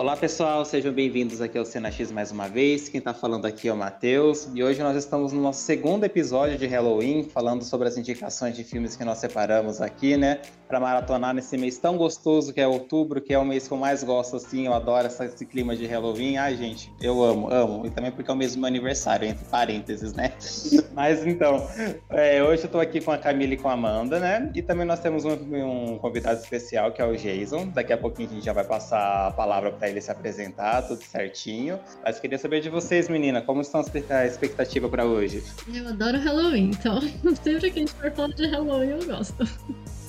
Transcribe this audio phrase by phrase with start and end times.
[0.00, 2.88] Olá pessoal, sejam bem-vindos aqui ao Cena X mais uma vez.
[2.88, 6.56] Quem está falando aqui é o Matheus e hoje nós estamos no nosso segundo episódio
[6.56, 11.34] de Halloween, falando sobre as indicações de filmes que nós separamos aqui, né, para maratonar
[11.34, 14.36] nesse mês tão gostoso que é outubro, que é o mês que eu mais gosto,
[14.36, 16.38] assim, eu adoro esse clima de Halloween.
[16.38, 17.84] Ai, gente, eu amo, amo.
[17.84, 20.32] E também porque é o mesmo aniversário, entre parênteses, né?
[20.94, 21.68] Mas então,
[22.08, 24.50] é, hoje eu estou aqui com a Camila e com a Amanda, né?
[24.54, 27.66] E também nós temos um, um convidado especial que é o Jason.
[27.74, 31.02] Daqui a pouquinho a gente já vai passar a palavra para ele se apresentar, tudo
[31.02, 31.78] certinho.
[32.04, 35.42] Mas queria saber de vocês, menina, como estão a expectativa para hoje?
[35.72, 37.00] Eu adoro Halloween, então
[37.42, 39.44] sempre que a gente for falar de Halloween eu gosto.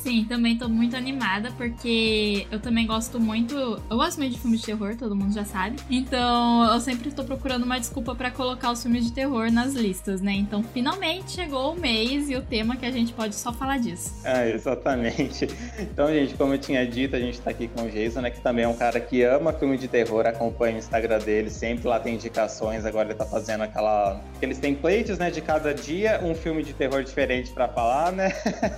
[0.02, 3.56] Sim, também tô muito animada, porque eu também gosto muito.
[3.56, 5.78] Eu gosto muito de filmes de terror, todo mundo já sabe.
[5.92, 10.20] Então, eu sempre tô procurando uma desculpa para colocar os filmes de terror nas listas,
[10.20, 10.32] né?
[10.32, 14.12] Então, finalmente chegou o mês e o tema que a gente pode só falar disso.
[14.26, 15.48] Ah, exatamente.
[15.80, 18.32] Então, gente, como eu tinha dito, a gente tá aqui com o Jason, né?
[18.32, 21.88] Que também é um cara que ama filme de terror, acompanha o Instagram dele, sempre
[21.88, 22.86] lá tem indicações.
[22.86, 24.20] Agora ele tá fazendo aquela.
[24.36, 25.30] aqueles templates, né?
[25.30, 28.32] De cada dia, um filme de terror diferente para falar, né?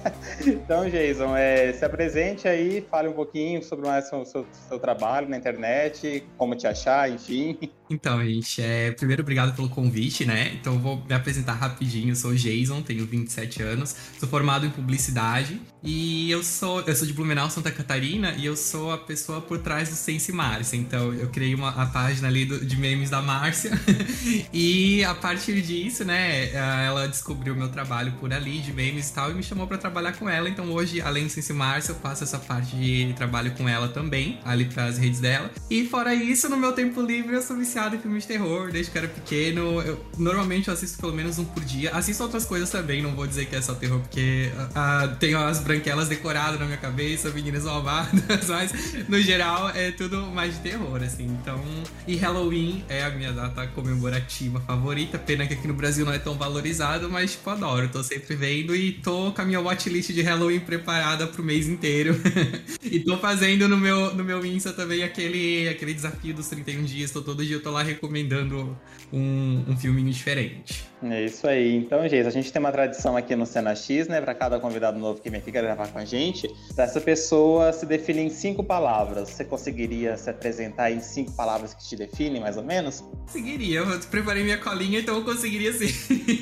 [0.46, 4.80] então, Jason Jason, é, se apresente aí, fale um pouquinho sobre mais o seu, seu,
[4.80, 7.58] trabalho na internet, como te achar, enfim.
[7.94, 10.52] Então, gente, é, primeiro obrigado pelo convite, né?
[10.60, 12.10] Então, vou me apresentar rapidinho.
[12.10, 17.06] Eu sou Jason, tenho 27 anos, sou formado em publicidade e eu sou, eu sou
[17.06, 20.78] de Blumenau, Santa Catarina, e eu sou a pessoa por trás do Sense Márcia.
[20.78, 23.72] Então, eu criei uma, a página ali do, de memes da Márcia
[24.52, 29.30] e a partir disso, né, ela descobriu meu trabalho por ali de memes e tal
[29.30, 30.50] e me chamou para trabalhar com ela.
[30.50, 34.40] Então, hoje além do Sense Márcia, eu faço essa parte de trabalho com ela também,
[34.44, 35.52] ali pras redes dela.
[35.70, 38.92] E fora isso, no meu tempo livre, eu sou viciado em filmes de terror, desde
[38.92, 39.82] que eu era pequeno.
[39.82, 41.92] Eu, normalmente eu assisto pelo menos um por dia.
[41.92, 45.60] Assisto outras coisas também, não vou dizer que é só terror, porque uh, tenho as
[45.60, 48.14] branquelas decoradas na minha cabeça, meninas malvadas,
[48.48, 48.74] mas
[49.08, 51.26] no geral é tudo mais de terror, assim.
[51.26, 51.62] Então,
[52.08, 55.18] e Halloween é a minha data comemorativa favorita.
[55.18, 57.90] Pena que aqui no Brasil não é tão valorizado, mas tipo, adoro.
[57.90, 62.16] Tô sempre vendo e tô com a minha watchlist de Halloween preparada pro mês inteiro.
[62.84, 67.12] e tô fazendo no meu, no meu Insta também aquele, aquele desafio dos 31 dias.
[67.12, 68.78] Tô, todo dia eu tô lá recomendando
[69.12, 70.94] um, um filminho diferente.
[71.12, 71.76] É isso aí.
[71.76, 74.22] Então, gente, a gente tem uma tradição aqui no Cena X, né?
[74.22, 78.22] Para cada convidado novo que vem aqui gravar com a gente, essa pessoa se definir
[78.22, 79.30] em cinco palavras.
[79.30, 83.02] Você conseguiria se apresentar em cinco palavras que te definem, mais ou menos?
[83.26, 83.80] Conseguiria.
[83.80, 85.88] Eu preparei minha colinha, então eu conseguiria sim.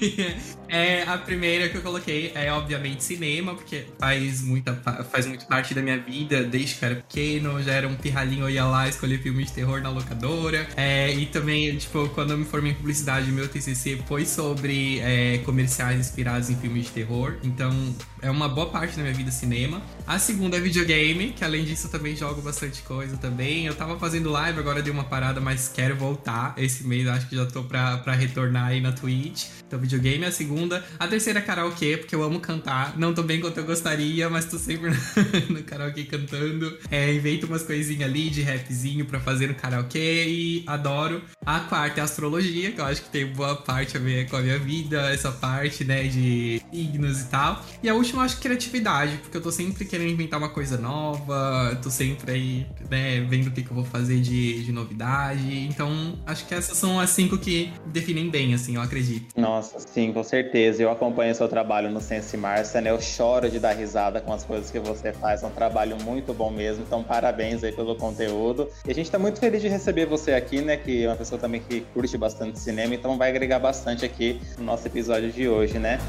[0.70, 4.76] é, a primeira que eu coloquei é, obviamente, cinema, porque faz, muita,
[5.10, 7.62] faz muito parte da minha vida desde que era pequeno.
[7.64, 10.68] Já era um pirralhinho, eu ia lá escolher filmes de terror na locadora.
[10.78, 15.00] É, e também, tipo, quando eu me formei em publicidade, meu TCC foi sobre sobre
[15.00, 17.36] é, comerciais inspirados em filmes de terror.
[17.44, 17.72] Então,
[18.22, 19.82] é uma boa parte da minha vida cinema.
[20.06, 23.66] A segunda é videogame, que além disso eu também jogo bastante coisa também.
[23.66, 26.54] Eu tava fazendo live, agora dei uma parada, mas quero voltar.
[26.58, 29.48] Esse mês acho que já tô pra, pra retornar aí na Twitch.
[29.66, 30.84] Então, videogame é a segunda.
[31.00, 32.98] A terceira é karaokê, porque eu amo cantar.
[32.98, 34.92] Não tô bem quanto eu gostaria, mas tô sempre
[35.50, 36.78] no karaokê cantando.
[36.90, 41.22] É, invento umas coisinhas ali de rapzinho pra fazer no karaokê e adoro.
[41.46, 44.42] A quarta é astrologia, que eu acho que tem boa parte a ver com a
[44.42, 47.66] minha vida, essa parte, né, de signos e tal.
[47.82, 51.78] E a última, eu acho, criatividade, porque eu tô sempre querendo inventar uma coisa nova,
[51.82, 55.68] tô sempre aí, né, vendo o que, que eu vou fazer de, de novidade.
[55.68, 59.40] Então, acho que essas são as cinco que definem bem, assim, eu acredito.
[59.40, 60.84] Nossa, sim, com certeza.
[60.84, 62.92] Eu acompanho seu trabalho no Sense Marcia, né?
[62.92, 65.44] Eu choro de dar risada com as coisas que você faz.
[65.44, 66.84] É um trabalho muito bom mesmo.
[66.86, 68.68] Então, parabéns aí pelo conteúdo.
[68.86, 70.78] E a gente tá muito feliz de receber você aqui, né?
[70.78, 74.66] Que é uma pessoa também que curte bastante cinema, então vai agregar bastante aqui no
[74.66, 76.00] nosso episódio de hoje, né?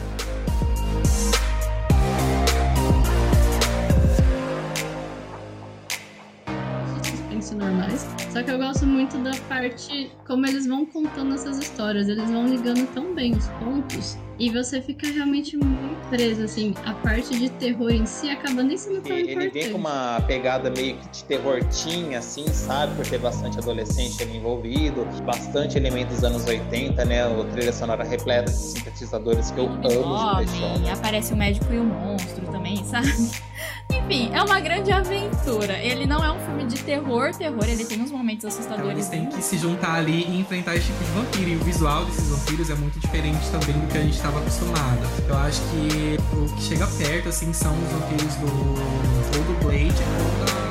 [7.54, 8.06] Normais.
[8.30, 12.08] Só que eu gosto muito da parte como eles vão contando essas histórias.
[12.08, 16.74] Eles vão ligando tão bem os pontos e você fica realmente muito preso, assim.
[16.84, 19.56] A parte de terror em si acaba nem sendo tão ele importante.
[19.56, 22.94] Ele vem com uma pegada meio que de terror teen, assim, sabe?
[22.96, 27.26] Por ter bastante adolescente ali envolvido, bastante elementos dos anos 80, né?
[27.28, 31.84] O trilha sonora repleta de sintetizadores que eu amo de Aparece o médico e o
[31.84, 33.12] monstro também, sabe?
[33.90, 35.74] Enfim, é uma grande aventura.
[35.78, 39.06] Ele não é um filme de terror, terror, ele tem uns momentos assustadores.
[39.06, 41.50] Então eles têm que se juntar ali e enfrentar esse tipo de vampiro.
[41.50, 45.00] E o visual desses vampiros é muito diferente também do que a gente estava acostumado.
[45.28, 50.02] Eu acho que o que chega perto, assim, são os vampiros do, ou do Blade
[50.18, 50.61] ou da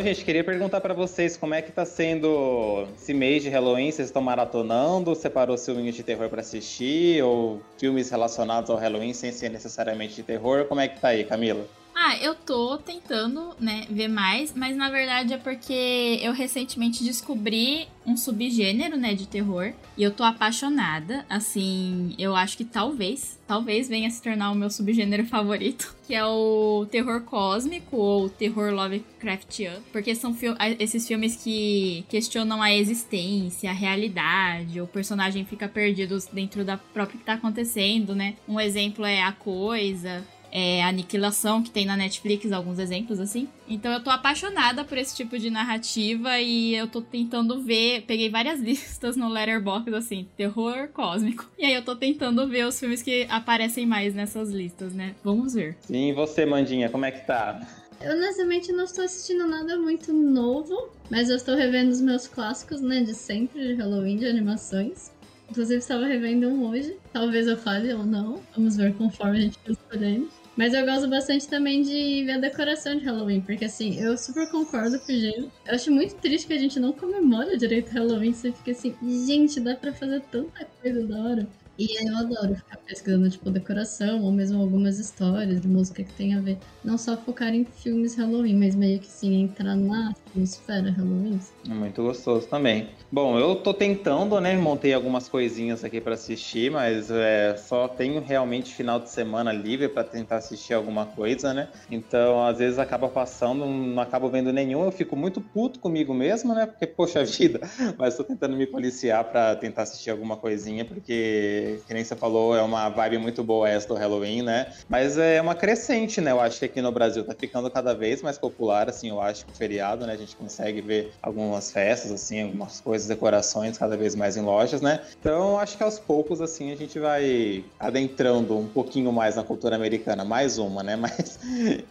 [0.00, 3.92] Então, gente, queria perguntar para vocês como é que tá sendo esse mês de Halloween.
[3.92, 5.14] Vocês estão maratonando?
[5.14, 7.22] Separou filminhos de terror para assistir?
[7.22, 10.64] Ou filmes relacionados ao Halloween sem ser necessariamente de terror?
[10.64, 11.66] Como é que tá aí, Camila?
[11.94, 17.86] Ah, eu tô tentando, né, ver mais, mas na verdade é porque eu recentemente descobri
[18.06, 21.24] um subgênero, né, de terror, e eu tô apaixonada.
[21.28, 26.24] Assim, eu acho que talvez, talvez venha se tornar o meu subgênero favorito, que é
[26.24, 30.34] o terror cósmico ou terror Lovecraftiano, porque são
[30.78, 37.18] esses filmes que questionam a existência, a realidade, o personagem fica perdido dentro da própria
[37.18, 38.34] que tá acontecendo, né?
[38.48, 43.48] Um exemplo é A Coisa, é, Aniquilação, que tem na Netflix, alguns exemplos assim.
[43.68, 48.02] Então eu tô apaixonada por esse tipo de narrativa e eu tô tentando ver.
[48.06, 51.48] Peguei várias listas no Letterboxd, assim, terror cósmico.
[51.58, 55.14] E aí eu tô tentando ver os filmes que aparecem mais nessas listas, né?
[55.22, 55.76] Vamos ver.
[55.82, 57.60] Sim, e você, Mandinha, como é que tá?
[58.00, 62.80] Eu honestamente não estou assistindo nada muito novo, mas eu estou revendo os meus clássicos,
[62.80, 65.12] né, de sempre, de Halloween, de animações.
[65.50, 66.96] Inclusive estava revendo um hoje.
[67.12, 68.40] Talvez eu fale ou não.
[68.56, 70.30] Vamos ver conforme a gente for escolhendo.
[70.56, 74.50] Mas eu gosto bastante também de ver a decoração de Halloween, porque assim, eu super
[74.50, 75.52] concordo com o Gino.
[75.64, 78.32] Eu acho muito triste que a gente não comemora direito Halloween.
[78.32, 81.48] Você fica assim, gente, dá pra fazer tanta coisa da hora.
[81.80, 86.34] E eu adoro ficar pesquisando, tipo, decoração, ou mesmo algumas histórias de música que tem
[86.34, 86.58] a ver.
[86.84, 91.38] Não só focar em filmes Halloween, mas meio que sim, entrar na atmosfera Halloween.
[91.66, 92.90] Muito gostoso também.
[93.10, 94.56] Bom, eu tô tentando, né?
[94.56, 99.88] Montei algumas coisinhas aqui para assistir, mas é, só tenho realmente final de semana livre
[99.88, 101.70] para tentar assistir alguma coisa, né?
[101.90, 106.54] Então, às vezes acaba passando, não acabo vendo nenhum, eu fico muito puto comigo mesmo,
[106.54, 106.66] né?
[106.66, 107.60] Porque, poxa vida,
[107.98, 112.56] mas tô tentando me policiar para tentar assistir alguma coisinha, porque, que nem você falou,
[112.56, 114.72] é uma vibe muito boa essa do Halloween, né?
[114.88, 116.30] Mas é uma crescente, né?
[116.30, 119.46] Eu acho que aqui no Brasil tá ficando cada vez mais popular, assim, eu acho
[119.46, 120.12] que o feriado, né?
[120.12, 124.80] A gente consegue ver algumas festas, assim, algumas coisas, decorações cada vez mais em lojas,
[124.80, 125.00] né?
[125.18, 129.76] Então, acho que aos poucos, assim, a gente vai adentrando um pouquinho mais na cultura
[129.76, 130.24] americana.
[130.24, 130.96] Mais uma, né?
[131.00, 131.38] Mas,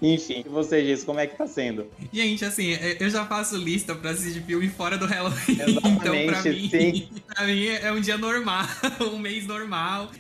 [0.02, 1.88] enfim, você diz, como é que tá sendo?
[2.12, 5.40] Gente, assim, eu já faço lista pra assistir filme fora do Halloween.
[5.86, 7.10] então, pra mim, sim.
[7.28, 8.66] pra mim é um dia normal,
[9.14, 9.69] um mês normal.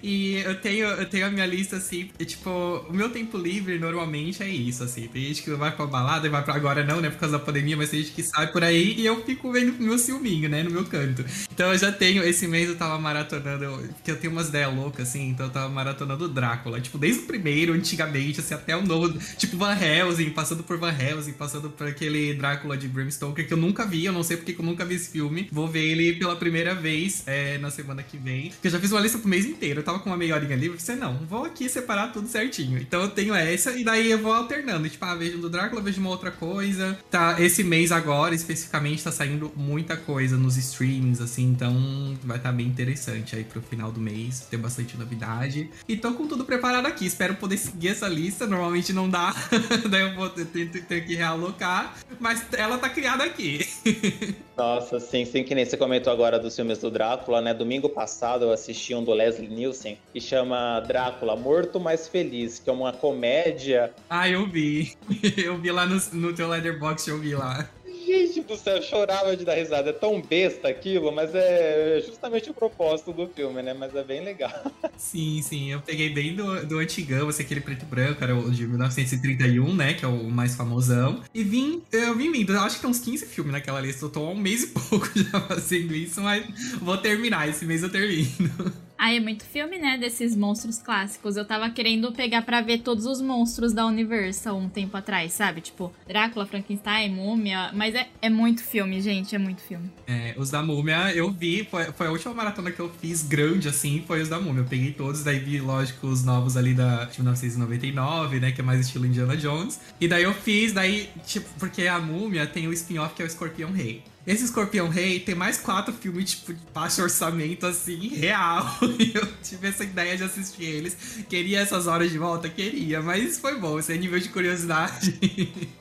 [0.02, 2.50] E eu tenho, eu tenho a minha lista, assim, e, tipo,
[2.90, 5.08] o meu tempo livre normalmente é isso, assim.
[5.08, 7.10] Tem gente que vai pra balada e vai pra agora não, né?
[7.10, 9.74] Por causa da pandemia, mas tem gente que sai por aí e eu fico vendo
[9.80, 10.64] meu filminho, né?
[10.64, 11.26] No meu canto.
[11.52, 15.10] Então eu já tenho, esse mês eu tava maratonando, porque eu tenho umas ideias loucas,
[15.10, 16.80] assim, então eu tava maratonando Drácula.
[16.80, 19.18] Tipo, desde o primeiro, antigamente, assim, até o novo.
[19.38, 23.54] Tipo, Van Helsing, passando por Van Helsing, passando por aquele Drácula de Bram Stoker, que
[23.54, 25.48] eu nunca vi, eu não sei porque eu nunca vi esse filme.
[25.52, 28.50] Vou ver ele pela primeira vez é, na semana que vem.
[28.50, 29.80] Porque eu já fiz uma lista pro mês inteiro.
[29.80, 32.80] Eu tava com uma meia horinha livre, você não, vou aqui separar tudo certinho.
[32.80, 34.90] Então eu tenho essa, e daí eu vou alternando.
[34.90, 36.98] Tipo, ah, vejo do Drácula, vejo uma outra coisa.
[37.10, 42.50] Tá, esse mês agora, especificamente, tá saindo muita coisa nos streamings, assim, então vai estar
[42.50, 45.70] tá bem interessante aí pro final do mês, ter bastante novidade.
[45.88, 49.36] E tô com tudo preparado aqui, espero poder seguir essa lista, normalmente não dá,
[49.90, 53.68] daí eu vou ter, ter, que realocar, mas ela tá criada aqui.
[54.58, 57.54] Nossa, sim, sim, que nem você comentou agora dos filmes do Drácula, né?
[57.54, 62.70] Domingo passado eu assisti um do Leslie Nielsen que chama Drácula Morto Mais Feliz, que
[62.70, 63.92] é uma comédia.
[64.10, 64.94] Ah, eu vi.
[65.38, 67.68] Eu vi lá no, no teu Letterboxd, eu vi lá.
[68.06, 69.90] Gente do céu, eu chorava de dar risada.
[69.90, 73.74] É tão besta aquilo, mas é justamente o propósito do filme, né?
[73.74, 74.52] Mas é bem legal.
[74.98, 75.72] Sim, sim.
[75.72, 79.76] Eu peguei bem do, do antigão, assim, aquele preto e branco, era o de 1931,
[79.76, 79.94] né?
[79.94, 81.22] Que é o mais famosão.
[81.34, 82.54] E vim, eu vim vindo.
[82.54, 84.04] Eu acho que tem uns 15 filmes naquela lista.
[84.06, 86.46] Eu tô há um mês e pouco já fazendo isso, mas
[86.82, 87.48] vou terminar.
[87.48, 88.74] Esse mês eu termino.
[89.02, 91.38] Ah, é muito filme, né, desses monstros clássicos.
[91.38, 95.62] Eu tava querendo pegar para ver todos os monstros da Universal um tempo atrás, sabe?
[95.62, 97.72] Tipo, Drácula, Frankenstein, Múmia.
[97.74, 99.90] Mas é, é muito filme, gente, é muito filme.
[100.06, 103.70] É, os da Múmia eu vi, foi, foi a última maratona que eu fiz grande,
[103.70, 104.64] assim, foi os da Múmia.
[104.64, 108.64] Eu peguei todos, daí vi, lógico, os novos ali da de 1999, né, que é
[108.66, 109.80] mais estilo Indiana Jones.
[110.02, 113.28] E daí eu fiz, daí, tipo, porque a Múmia tem o spin-off que é o
[113.28, 114.04] Escorpião Rei.
[114.30, 118.64] Esse Escorpião Rei tem mais quatro filmes, tipo, de baixo orçamento, assim, real.
[119.12, 121.26] Eu tive essa ideia de assistir eles.
[121.28, 122.48] Queria essas horas de volta?
[122.48, 123.80] Queria, mas foi bom.
[123.80, 125.18] Esse é nível de curiosidade.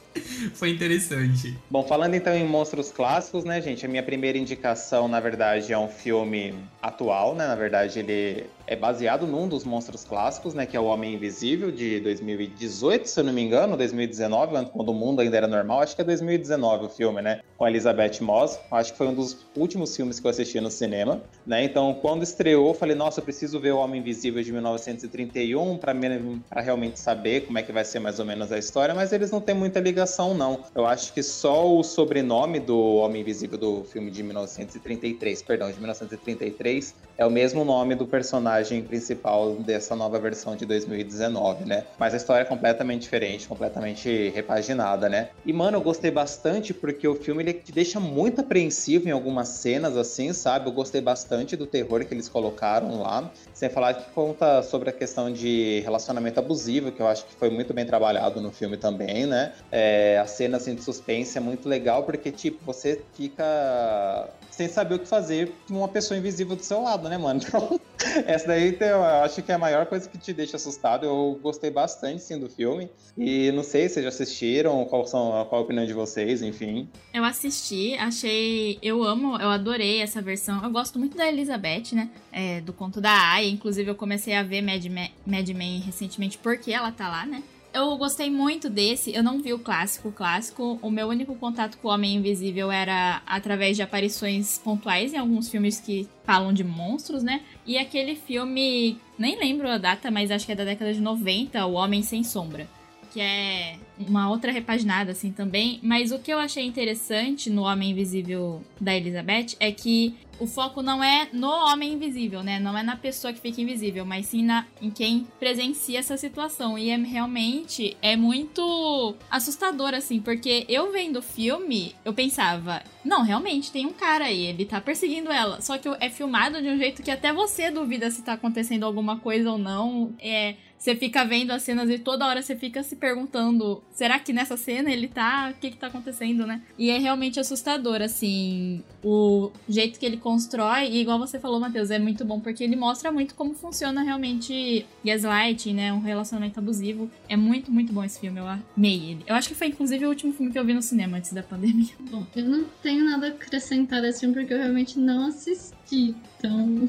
[0.54, 1.56] Foi interessante.
[1.70, 3.86] Bom, falando então em monstros clássicos, né, gente?
[3.86, 7.46] A minha primeira indicação, na verdade, é um filme atual, né?
[7.46, 11.72] Na verdade, ele é baseado num dos monstros clássicos, né, que é o Homem Invisível
[11.72, 15.96] de 2018, se eu não me engano, 2019, quando o mundo ainda era normal, acho
[15.96, 18.60] que é 2019 o filme, né, com a Elizabeth Moss.
[18.70, 21.64] Acho que foi um dos últimos filmes que eu assisti no cinema, né?
[21.64, 27.00] Então, quando estreou, falei, nossa, eu preciso ver o Homem Invisível de 1931 para realmente
[27.00, 29.54] saber como é que vai ser mais ou menos a história, mas eles não têm
[29.54, 30.60] muita ligação não.
[30.74, 35.78] Eu acho que só o sobrenome do Homem Invisível do filme de 1933, perdão, de
[35.78, 38.57] 1933, é o mesmo nome do personagem
[38.88, 41.84] principal dessa nova versão de 2019, né?
[41.98, 45.30] Mas a história é completamente diferente, completamente repaginada, né?
[45.44, 49.48] E mano, eu gostei bastante porque o filme ele te deixa muito apreensivo em algumas
[49.48, 50.68] cenas assim, sabe?
[50.68, 54.92] Eu gostei bastante do terror que eles colocaram lá, sem falar que conta sobre a
[54.92, 59.26] questão de relacionamento abusivo, que eu acho que foi muito bem trabalhado no filme também,
[59.26, 59.52] né?
[59.70, 64.96] É, a cena assim, de suspense é muito legal porque tipo você fica sem saber
[64.96, 67.40] o que fazer com uma pessoa invisível do seu lado, né, mano?
[67.48, 67.80] Então,
[68.26, 71.06] essa daí eu acho que é a maior coisa que te deixa assustado.
[71.06, 72.90] Eu gostei bastante, sim, do filme.
[73.16, 76.88] E não sei se já assistiram, qual, são, qual a opinião de vocês, enfim.
[77.12, 78.78] Eu assisti, achei.
[78.82, 80.62] Eu amo, eu adorei essa versão.
[80.64, 82.10] Eu gosto muito da Elizabeth, né?
[82.32, 83.48] É, do conto da Aya.
[83.48, 84.84] Inclusive, eu comecei a ver Mad
[85.26, 87.42] Mad Men recentemente porque ela tá lá, né?
[87.78, 89.14] Eu gostei muito desse.
[89.14, 90.08] Eu não vi o clássico.
[90.08, 95.14] O clássico, o meu único contato com o Homem Invisível era através de aparições pontuais
[95.14, 97.40] em alguns filmes que falam de monstros, né?
[97.64, 101.64] E aquele filme, nem lembro a data, mas acho que é da década de 90,
[101.66, 102.68] O Homem Sem Sombra.
[103.12, 105.80] Que é uma outra repaginada, assim, também.
[105.82, 110.82] Mas o que eu achei interessante no Homem Invisível da Elizabeth é que o foco
[110.82, 112.58] não é no homem invisível, né?
[112.60, 116.78] Não é na pessoa que fica invisível, mas sim na, em quem presencia essa situação.
[116.78, 123.22] E é realmente é muito assustador, assim, porque eu vendo o filme, eu pensava, não,
[123.22, 125.60] realmente tem um cara aí, ele tá perseguindo ela.
[125.60, 129.18] Só que é filmado de um jeito que até você duvida se tá acontecendo alguma
[129.18, 130.14] coisa ou não.
[130.20, 134.32] É, você fica vendo as cenas e toda hora você fica se perguntando: será que
[134.32, 135.52] nessa cena ele tá?
[135.52, 136.62] O que que tá acontecendo, né?
[136.78, 140.88] E é realmente assustador, assim, o jeito que ele constrói.
[140.88, 144.86] E igual você falou, Matheus, é muito bom porque ele mostra muito como funciona realmente
[145.04, 145.92] gaslighting, né?
[145.92, 147.10] Um relacionamento abusivo.
[147.28, 148.38] É muito, muito bom esse filme.
[148.38, 149.24] Eu amei ele.
[149.26, 151.42] Eu acho que foi, inclusive, o último filme que eu vi no cinema antes da
[151.42, 151.92] pandemia.
[152.08, 156.14] Bom, eu não tenho nada a acrescentar desse filme porque eu realmente não assisti.
[156.38, 156.86] Então,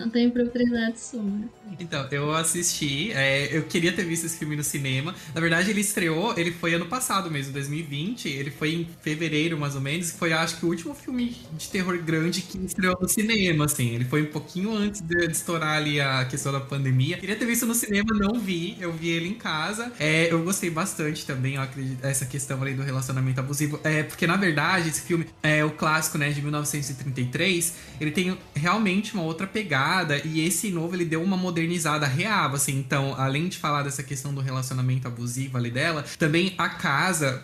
[0.00, 1.48] não tenho propriedade sobre.
[1.78, 5.14] Então, eu assisti, é, eu queria ter visto esse filme no cinema.
[5.34, 8.28] Na verdade, ele estreou, ele foi ano passado mesmo, 2020.
[8.28, 10.10] Ele foi em fevereiro, mais ou menos.
[10.10, 13.94] Foi, acho que, o último filme de terror grande que estreou no cinema, assim.
[13.94, 17.18] Ele foi um pouquinho antes de, de estourar ali a questão da pandemia.
[17.18, 18.76] Queria ter visto no cinema, não vi.
[18.80, 19.92] Eu vi ele em casa.
[19.98, 23.78] É, eu gostei bastante também, eu acredito, essa questão ali do relacionamento abusivo.
[23.84, 27.74] É, porque, na verdade, esse filme é o clássico, né, de 1933.
[28.00, 29.89] Ele tem realmente uma outra pegada.
[30.24, 32.78] E esse novo, ele deu uma modernizada real, assim.
[32.78, 37.42] Então, além de falar dessa questão do relacionamento abusivo ali dela, também a casa,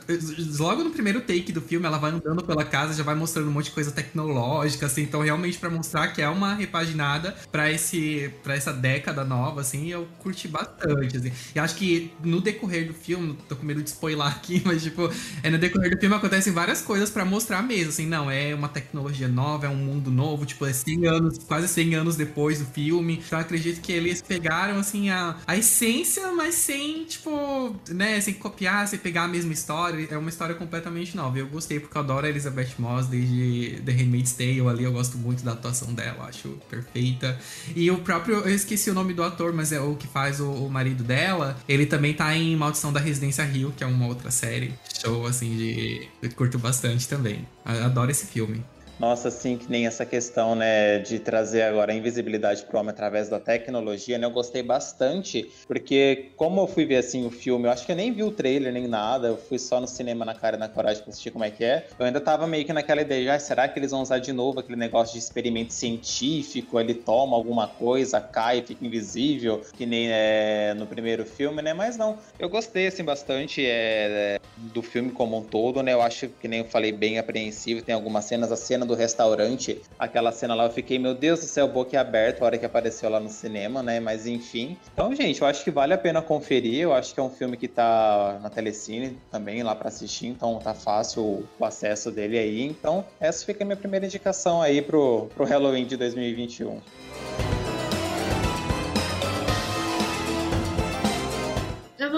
[0.59, 3.53] logo no primeiro take do filme, ela vai andando pela casa, já vai mostrando um
[3.53, 5.03] monte de coisa tecnológica, assim.
[5.03, 9.89] Então, realmente para mostrar que é uma repaginada para esse para essa década nova, assim,
[9.89, 11.33] eu curti bastante, assim.
[11.55, 15.11] E acho que no decorrer do filme, tô com medo de spoiler aqui, mas tipo,
[15.43, 18.69] é no decorrer do filme acontecem várias coisas para mostrar mesmo, assim, não, é uma
[18.69, 22.65] tecnologia nova, é um mundo novo, tipo, é 100 anos, quase 100 anos depois do
[22.67, 23.23] filme.
[23.27, 28.35] Então, acredito que ele eles pegaram, assim, a, a essência, mas sem, tipo, né, sem
[28.35, 30.07] copiar, sem pegar a mesma história.
[30.11, 31.39] É uma história completamente nova.
[31.39, 34.85] Eu gostei porque eu adoro a Elizabeth Moss desde The Handmaid's Tale ali.
[34.85, 37.39] Eu gosto muito da atuação dela, acho perfeita.
[37.75, 40.51] E o próprio, eu esqueci o nome do ator, mas é o que faz o,
[40.51, 41.57] o marido dela.
[41.69, 44.75] Ele também tá em Maldição da Residência Rio, que é uma outra série.
[45.01, 46.09] Show, assim, de.
[46.23, 47.47] Eu curto bastante também.
[47.65, 48.65] Adoro esse filme.
[48.99, 52.91] Nossa, assim, que nem essa questão, né, de trazer agora a invisibilidade para o homem
[52.91, 57.67] através da tecnologia, né, eu gostei bastante, porque como eu fui ver, assim, o filme,
[57.67, 60.25] eu acho que eu nem vi o trailer nem nada, eu fui só no cinema
[60.25, 62.65] na cara e na coragem para assistir como é que é, eu ainda tava meio
[62.65, 65.75] que naquela ideia, ah, será que eles vão usar de novo aquele negócio de experimento
[65.75, 71.75] científico, ele toma alguma coisa, cai, fica invisível, que nem é, no primeiro filme, né,
[71.75, 76.29] mas não, eu gostei, assim, bastante é, do filme como um todo, né, eu acho
[76.29, 80.55] que nem eu falei, bem apreensivo, tem algumas cenas, a cena do restaurante, aquela cena
[80.55, 83.29] lá, eu fiquei, meu Deus do céu, boca aberta a hora que apareceu lá no
[83.29, 84.01] cinema, né?
[84.01, 84.77] Mas enfim.
[84.93, 86.81] Então, gente, eu acho que vale a pena conferir.
[86.81, 90.59] Eu acho que é um filme que tá na Telecine também lá para assistir, então
[90.59, 92.63] tá fácil o acesso dele aí.
[92.63, 96.81] Então, essa fica a minha primeira indicação aí pro, pro Halloween de 2021.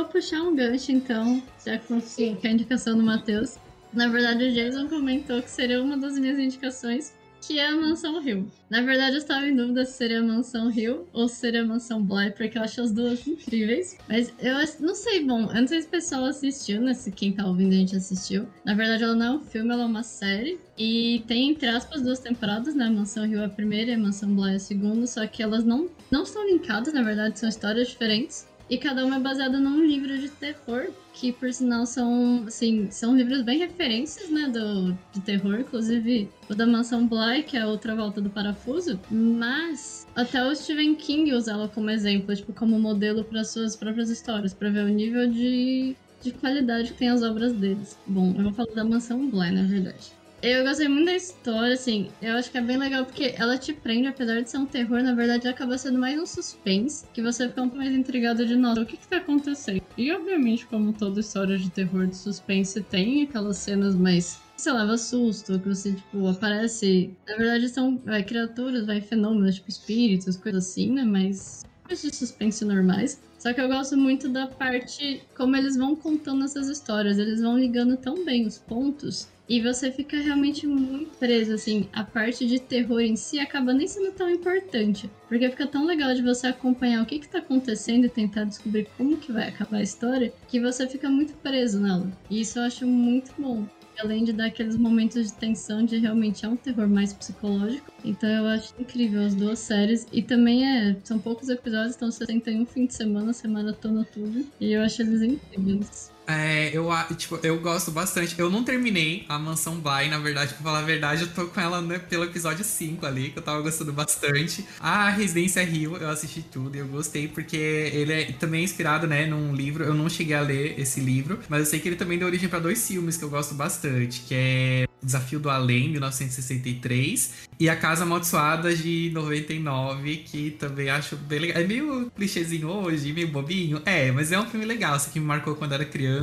[0.08, 3.56] Puxar um gancho, então, já que a indicação do Matheus.
[3.92, 8.20] Na verdade, o Jason comentou que seria uma das minhas indicações que é a Mansão
[8.22, 8.50] Hill.
[8.68, 11.64] Na verdade, eu estava em dúvida se seria a Mansão Hill ou se seria a
[11.64, 13.96] Mansão Bly, porque eu acho as duas incríveis.
[14.08, 16.92] Mas eu não sei, bom, eu não sei se o pessoal assistiu, né?
[16.94, 18.46] Se quem tá ouvindo a gente assistiu.
[18.64, 20.58] Na verdade, ela não é um filme, ela é uma série.
[20.76, 22.86] E tem, entre aspas, duas temporadas, né?
[22.86, 25.42] A Mansão Hill é a primeira e a Mansão Bly é a segunda, só que
[25.42, 28.46] elas não, não estão linkadas, na verdade, são histórias diferentes.
[28.70, 33.16] E cada uma é baseada num livro de terror, que por sinal são, assim, são
[33.16, 37.96] livros bem referências, né, do, de terror, inclusive o da Mansão Bly, que é outra
[37.96, 43.24] volta do parafuso, mas até o Stephen King usa ela como exemplo, tipo, como modelo
[43.24, 47.52] para suas próprias histórias, para ver o nível de, de qualidade que tem as obras
[47.54, 47.98] deles.
[48.06, 50.17] Bom, eu vou falar da Mansão Bly, na verdade.
[50.40, 52.10] Eu gostei muito da história, assim.
[52.22, 55.02] Eu acho que é bem legal porque ela te prende, apesar de ser um terror,
[55.02, 58.54] na verdade acaba sendo mais um suspense, que você fica um pouco mais intrigado de,
[58.54, 59.82] nossa, o que que tá acontecendo?
[59.96, 64.96] E obviamente, como toda história de terror de suspense, tem aquelas cenas mais você leva
[64.96, 67.12] susto, que você, tipo, aparece.
[67.26, 71.04] Na verdade, são vai, criaturas, vai, fenômenos, tipo espíritos, coisas assim, né?
[71.04, 73.20] Mas coisas de suspense normais.
[73.38, 77.18] Só que eu gosto muito da parte como eles vão contando essas histórias.
[77.18, 81.88] Eles vão ligando tão bem os pontos e você fica realmente muito preso, assim.
[81.92, 85.10] A parte de terror em si acaba nem sendo tão importante.
[85.26, 88.88] Porque fica tão legal de você acompanhar o que, que tá acontecendo e tentar descobrir
[88.96, 92.10] como que vai acabar a história, que você fica muito preso nela.
[92.30, 93.66] E isso eu acho muito bom
[94.00, 97.92] além de dar aqueles momentos de tensão de realmente é um terror mais psicológico.
[98.04, 100.06] Então eu acho incrível as duas séries.
[100.12, 104.04] E também é, são poucos episódios, então você tem um fim de semana, semana toda
[104.04, 104.46] tudo.
[104.60, 106.12] E eu acho eles incríveis.
[106.28, 108.38] É, eu, tipo, eu gosto bastante.
[108.38, 111.58] Eu não terminei a Mansão Bly, na verdade, pra falar a verdade, eu tô com
[111.58, 114.66] ela né, pelo episódio 5 ali, que eu tava gostando bastante.
[114.78, 119.24] A Residência Rio, eu assisti tudo e eu gostei, porque ele é também inspirado, né,
[119.24, 119.84] num livro.
[119.84, 122.48] Eu não cheguei a ler esse livro, mas eu sei que ele também deu origem
[122.48, 127.76] para dois filmes que eu gosto bastante, que é Desafio do Além, 1963, e A
[127.76, 131.62] Casa Amaldiçoada de 99, que também acho bem legal.
[131.62, 133.80] É meio clichêzinho hoje, meio bobinho.
[133.84, 136.17] É, mas é um filme legal, isso que me marcou quando era criança.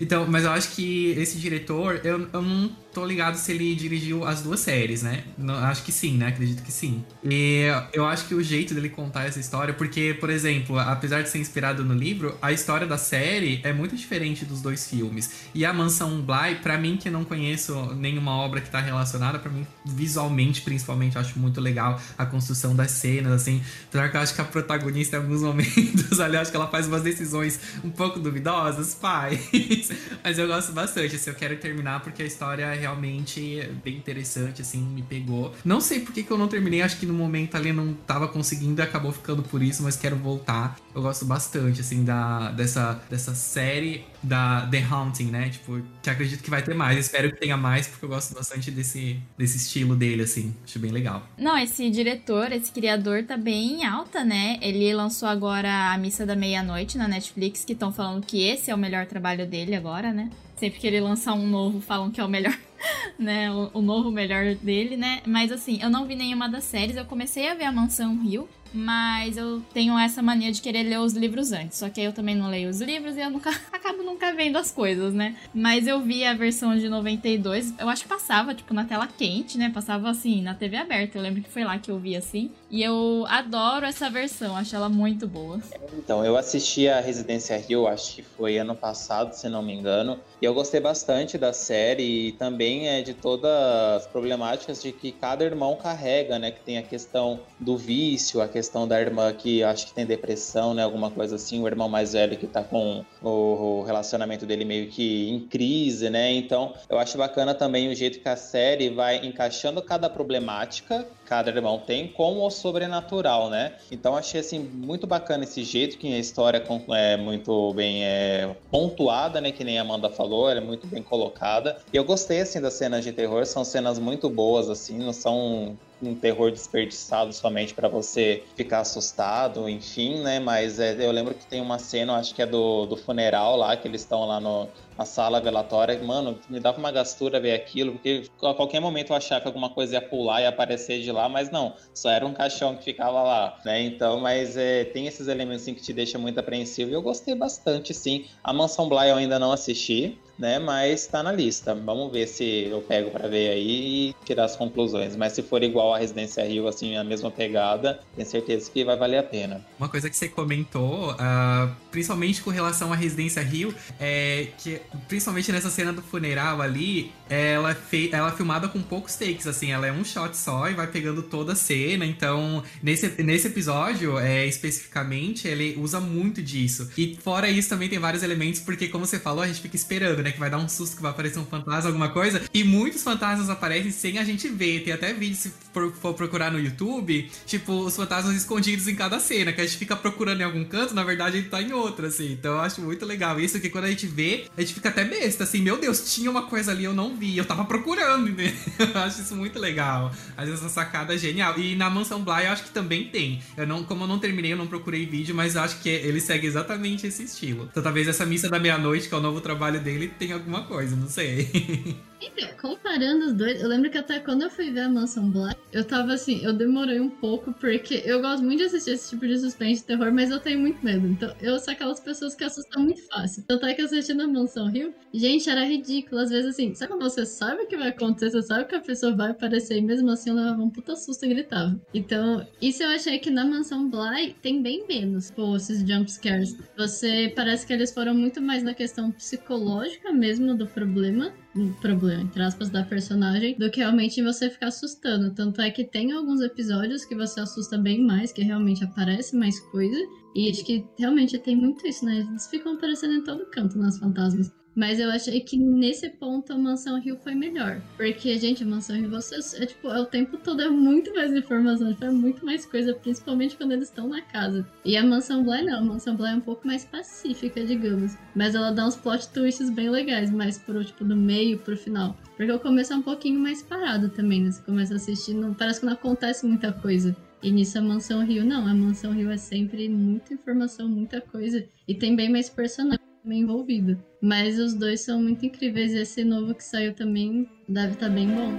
[0.00, 4.24] Então, mas eu acho que esse diretor, eu, eu não tô ligado se ele dirigiu
[4.24, 5.24] as duas séries, né?
[5.62, 6.28] Acho que sim, né?
[6.28, 7.04] Acredito que sim.
[7.22, 11.28] E eu acho que o jeito dele contar essa história, porque, por exemplo, apesar de
[11.28, 15.48] ser inspirado no livro, a história da série é muito diferente dos dois filmes.
[15.54, 19.50] E a Mansão Bly, para mim que não conheço nenhuma obra que tá relacionada, para
[19.50, 23.62] mim, visualmente, principalmente, acho muito legal a construção das cenas, assim.
[23.88, 26.68] Apesar que eu acho que a protagonista, em alguns momentos, ali, eu acho que ela
[26.68, 29.38] faz umas decisões um pouco duvidosas, pai.
[30.24, 34.80] Mas eu gosto bastante, assim, eu quero terminar porque a história realmente bem interessante, assim,
[34.80, 35.54] me pegou.
[35.64, 38.28] Não sei por que, que eu não terminei, acho que no momento ali não tava
[38.28, 40.76] conseguindo acabou ficando por isso, mas quero voltar.
[40.94, 45.48] Eu gosto bastante, assim, da, dessa, dessa série da The Haunting, né?
[45.50, 46.98] Tipo, que acredito que vai ter mais.
[46.98, 50.54] Espero que tenha mais, porque eu gosto bastante desse, desse estilo dele, assim.
[50.64, 51.26] Acho bem legal.
[51.36, 54.58] Não, esse diretor, esse criador tá bem alta, né?
[54.60, 58.74] Ele lançou agora a Missa da Meia-Noite na Netflix, que estão falando que esse é
[58.74, 60.30] o melhor trabalho dele agora, né?
[60.58, 62.56] Sempre que ele lançar um novo, falam que é o melhor,
[63.18, 63.50] né?
[63.50, 65.22] O, o, novo melhor dele, né?
[65.24, 66.96] Mas assim, eu não vi nenhuma das séries.
[66.96, 70.98] Eu comecei a ver a Mansão Rio, mas eu tenho essa mania de querer ler
[70.98, 71.78] os livros antes.
[71.78, 74.70] Só que eu também não leio os livros e eu nunca acabo nunca vendo as
[74.70, 75.36] coisas, né?
[75.54, 77.74] Mas eu vi a versão de 92.
[77.78, 79.70] Eu acho que passava, tipo, na tela quente, né?
[79.72, 81.18] Passava assim, na TV aberta.
[81.18, 82.50] Eu lembro que foi lá que eu vi assim.
[82.70, 85.58] E eu adoro essa versão, acho ela muito boa.
[85.96, 90.18] Então, eu assisti a Residência Rio, acho que foi ano passado, se não me engano.
[90.40, 95.12] E eu gostei bastante da série e também é de todas as problemáticas de que
[95.12, 96.50] cada irmão carrega, né?
[96.50, 98.57] Que tem a questão do vício, a questão
[98.88, 100.82] da irmã que acho que tem depressão, né?
[100.82, 101.62] Alguma coisa assim.
[101.62, 106.32] O irmão mais velho que tá com o relacionamento dele meio que em crise, né?
[106.32, 111.50] Então, eu acho bacana também o jeito que a série vai encaixando cada problemática cada
[111.50, 113.74] irmão tem com o sobrenatural, né?
[113.92, 119.38] Então achei assim muito bacana esse jeito que a história é muito bem é, pontuada,
[119.38, 119.52] né?
[119.52, 121.76] Que nem a Amanda falou, ela é muito bem colocada.
[121.92, 125.76] E eu gostei assim das cenas de terror, são cenas muito boas assim, não são
[126.00, 130.38] um terror desperdiçado somente para você ficar assustado, enfim, né?
[130.38, 133.76] Mas é, eu lembro que tem uma cena, acho que é do, do funeral lá,
[133.76, 136.00] que eles estão lá no, na sala velatória.
[136.02, 139.70] Mano, me dava uma gastura ver aquilo, porque a qualquer momento eu achava que alguma
[139.70, 143.22] coisa ia pular e aparecer de lá, mas não, só era um caixão que ficava
[143.22, 143.82] lá, né?
[143.82, 147.34] Então, mas é, tem esses elementos assim, que te deixam muito apreensivo e eu gostei
[147.34, 148.26] bastante, sim.
[148.42, 150.58] A Mansão Bly eu ainda não assisti, né?
[150.58, 151.74] Mas tá na lista.
[151.74, 155.16] Vamos ver se eu pego para ver aí e tirar as conclusões.
[155.16, 158.96] Mas se for igual a Residência Rio, assim, a mesma pegada, tenho certeza que vai
[158.96, 159.64] valer a pena.
[159.78, 165.50] Uma coisa que você comentou, uh, principalmente com relação à Residência Rio, é que, principalmente
[165.50, 167.76] nessa cena do funeral ali, ela,
[168.12, 171.22] ela é filmada com poucos takes, assim, ela é um shot só e vai pegando
[171.22, 172.04] toda a cena.
[172.06, 176.90] Então, nesse, nesse episódio, é, especificamente, ele usa muito disso.
[176.96, 180.22] E fora isso, também tem vários elementos, porque, como você falou, a gente fica esperando,
[180.22, 180.27] né?
[180.32, 182.42] Que vai dar um susto, que vai aparecer um fantasma, alguma coisa.
[182.52, 184.84] E muitos fantasmas aparecem sem a gente ver.
[184.84, 185.52] Tem até vídeo, se
[185.92, 189.96] for, procurar no YouTube, tipo, os fantasmas escondidos em cada cena, que a gente fica
[189.96, 192.32] procurando em algum canto, na verdade ele tá em outro, assim.
[192.32, 195.04] Então eu acho muito legal isso, que quando a gente vê, a gente fica até
[195.04, 198.54] besta, assim, meu Deus, tinha uma coisa ali, eu não vi, eu tava procurando, né?
[198.78, 200.12] eu acho isso muito legal.
[200.36, 201.58] Vezes essa sacada é genial.
[201.58, 203.42] E na Mansão Bly eu acho que também tem.
[203.56, 206.20] Eu não, como eu não terminei, eu não procurei vídeo, mas eu acho que ele
[206.20, 207.68] segue exatamente esse estilo.
[207.70, 210.96] Então talvez essa missa da meia-noite, que é o novo trabalho dele, tenha alguma coisa,
[210.96, 211.98] não sei.
[212.20, 215.58] Então, comparando os dois, eu lembro que até quando eu fui ver a Mansão Black,
[215.72, 219.26] eu tava assim, eu demorei um pouco, porque eu gosto muito de assistir esse tipo
[219.26, 221.06] de suspense e terror, mas eu tenho muito medo.
[221.06, 223.44] Então, eu sou aquelas pessoas que assustam muito fácil.
[223.46, 226.20] Tanto é que assistindo a Mansão Rio, gente, era ridículo.
[226.20, 228.80] Às vezes, assim, sabe quando você sabe o que vai acontecer, você sabe que a
[228.80, 231.78] pessoa vai aparecer, e mesmo assim eu levava um puta susto e gritava.
[231.94, 236.56] Então, isso eu achei que na Mansão Bly tem bem menos, pô, esses jumpscares.
[236.76, 242.22] Você, parece que eles foram muito mais na questão psicológica mesmo do problema, um problema,
[242.22, 245.34] entre aspas, da personagem, do que realmente você ficar assustando.
[245.34, 249.58] Tanto é que tem alguns episódios que você assusta bem mais, que realmente aparece mais
[249.70, 249.96] coisa.
[250.34, 252.18] E acho que realmente tem muito isso, né?
[252.18, 254.52] Eles ficam aparecendo em todo canto nas fantasmas.
[254.78, 257.82] Mas eu achei que nesse ponto a Mansão Rio foi melhor.
[257.96, 261.34] Porque, gente, a Mansão Rio, você, é tipo, é, o tempo todo é muito mais
[261.34, 264.64] informação, tipo, é muito mais coisa, principalmente quando eles estão na casa.
[264.84, 268.16] E a Mansão Bly não, a Mansão Bly é um pouco mais pacífica, digamos.
[268.36, 272.16] Mas ela dá uns plot twists bem legais, mais pro, tipo, do meio pro final.
[272.36, 274.52] Porque o começo é um pouquinho mais parado também, né?
[274.52, 277.16] Você começa assistindo, parece que não acontece muita coisa.
[277.42, 281.66] E nisso a Mansão Rio não, a Mansão Rio é sempre muita informação, muita coisa.
[281.88, 284.02] E tem bem mais personagens também envolvido.
[284.22, 285.92] Mas os dois são muito incríveis.
[285.92, 288.58] E esse novo que saiu também deve estar tá bem bom.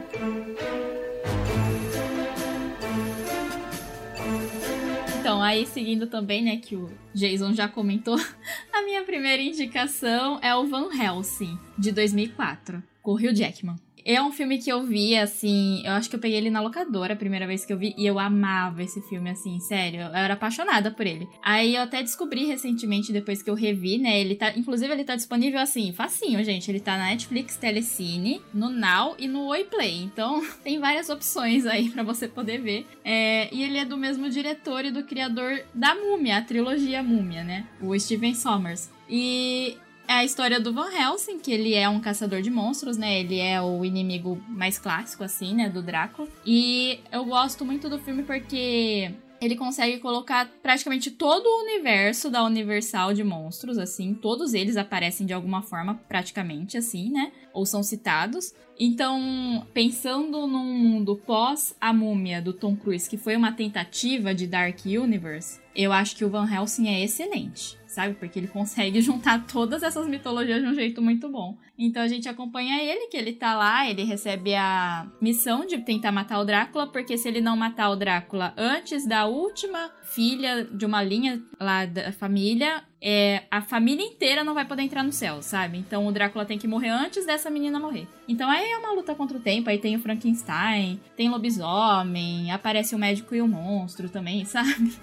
[5.19, 8.15] Então, aí seguindo também, né, que o Jason já comentou,
[8.71, 13.75] a minha primeira indicação é o Van Helsing, de 2004, com o Hugh Jackman.
[14.05, 15.81] É um filme que eu vi, assim.
[15.85, 17.93] Eu acho que eu peguei ele na locadora a primeira vez que eu vi.
[17.97, 20.01] E eu amava esse filme, assim, sério.
[20.01, 21.27] Eu era apaixonada por ele.
[21.41, 24.19] Aí eu até descobri recentemente, depois que eu revi, né?
[24.19, 24.51] Ele tá.
[24.55, 26.69] Inclusive, ele tá disponível assim, facinho, gente.
[26.69, 30.03] Ele tá na Netflix, Telecine, no Now e no Oi Play.
[30.03, 32.87] Então, tem várias opções aí para você poder ver.
[33.03, 37.43] É, e ele é do mesmo diretor e do criador da Múmia, a trilogia Múmia,
[37.43, 37.67] né?
[37.81, 38.89] O Steven Sommers.
[39.09, 39.77] E
[40.09, 43.19] é a história do Van Helsing, que ele é um caçador de monstros, né?
[43.19, 45.69] Ele é o inimigo mais clássico, assim, né?
[45.69, 46.27] Do Drácula.
[46.43, 52.43] E eu gosto muito do filme porque ele consegue colocar praticamente todo o universo da
[52.43, 57.31] Universal de monstros, assim, todos eles aparecem de alguma forma, praticamente, assim, né?
[57.53, 58.53] Ou são citados.
[58.79, 64.47] Então, pensando num mundo pós a múmia do Tom Cruise, que foi uma tentativa de
[64.47, 68.13] Dark Universe, eu acho que o Van Helsing é excelente sabe?
[68.13, 71.57] Porque ele consegue juntar todas essas mitologias de um jeito muito bom.
[71.77, 76.11] Então a gente acompanha ele, que ele tá lá, ele recebe a missão de tentar
[76.11, 80.85] matar o Drácula, porque se ele não matar o Drácula antes da última filha de
[80.85, 85.41] uma linha lá da família, é, a família inteira não vai poder entrar no céu,
[85.41, 85.77] sabe?
[85.77, 88.07] Então o Drácula tem que morrer antes dessa menina morrer.
[88.27, 92.93] Então aí é uma luta contra o tempo, aí tem o Frankenstein, tem lobisomem, aparece
[92.93, 94.93] o médico e o monstro também, sabe?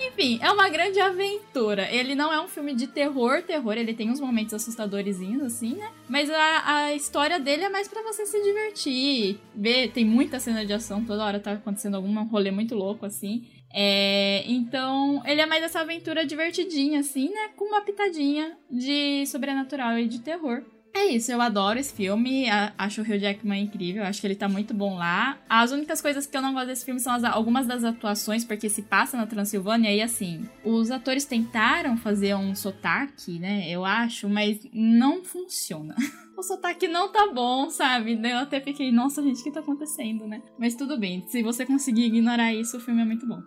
[0.00, 1.88] Enfim, é uma grande aventura.
[1.90, 5.90] Ele não é um filme de terror, terror, ele tem uns momentos assustadores assim, né?
[6.08, 10.64] Mas a, a história dele é mais para você se divertir, ver, tem muita cena
[10.64, 13.44] de ação, toda hora tá acontecendo algum rolê muito louco assim.
[13.78, 17.50] É, então, ele é mais essa aventura divertidinha, assim, né?
[17.54, 20.62] Com uma pitadinha de sobrenatural e de terror.
[20.94, 22.46] É isso, eu adoro esse filme,
[22.78, 25.36] acho o Hugh Jackman incrível, acho que ele tá muito bom lá.
[25.46, 28.70] As únicas coisas que eu não gosto desse filme são as, algumas das atuações, porque
[28.70, 34.26] se passa na Transilvânia e assim, os atores tentaram fazer um sotaque, né, eu acho,
[34.26, 35.94] mas não funciona.
[36.36, 38.20] o sotaque não tá bom, sabe?
[38.22, 40.42] Eu até fiquei, nossa, gente, o que tá acontecendo, né?
[40.58, 43.40] Mas tudo bem, se você conseguir ignorar isso, o filme é muito bom.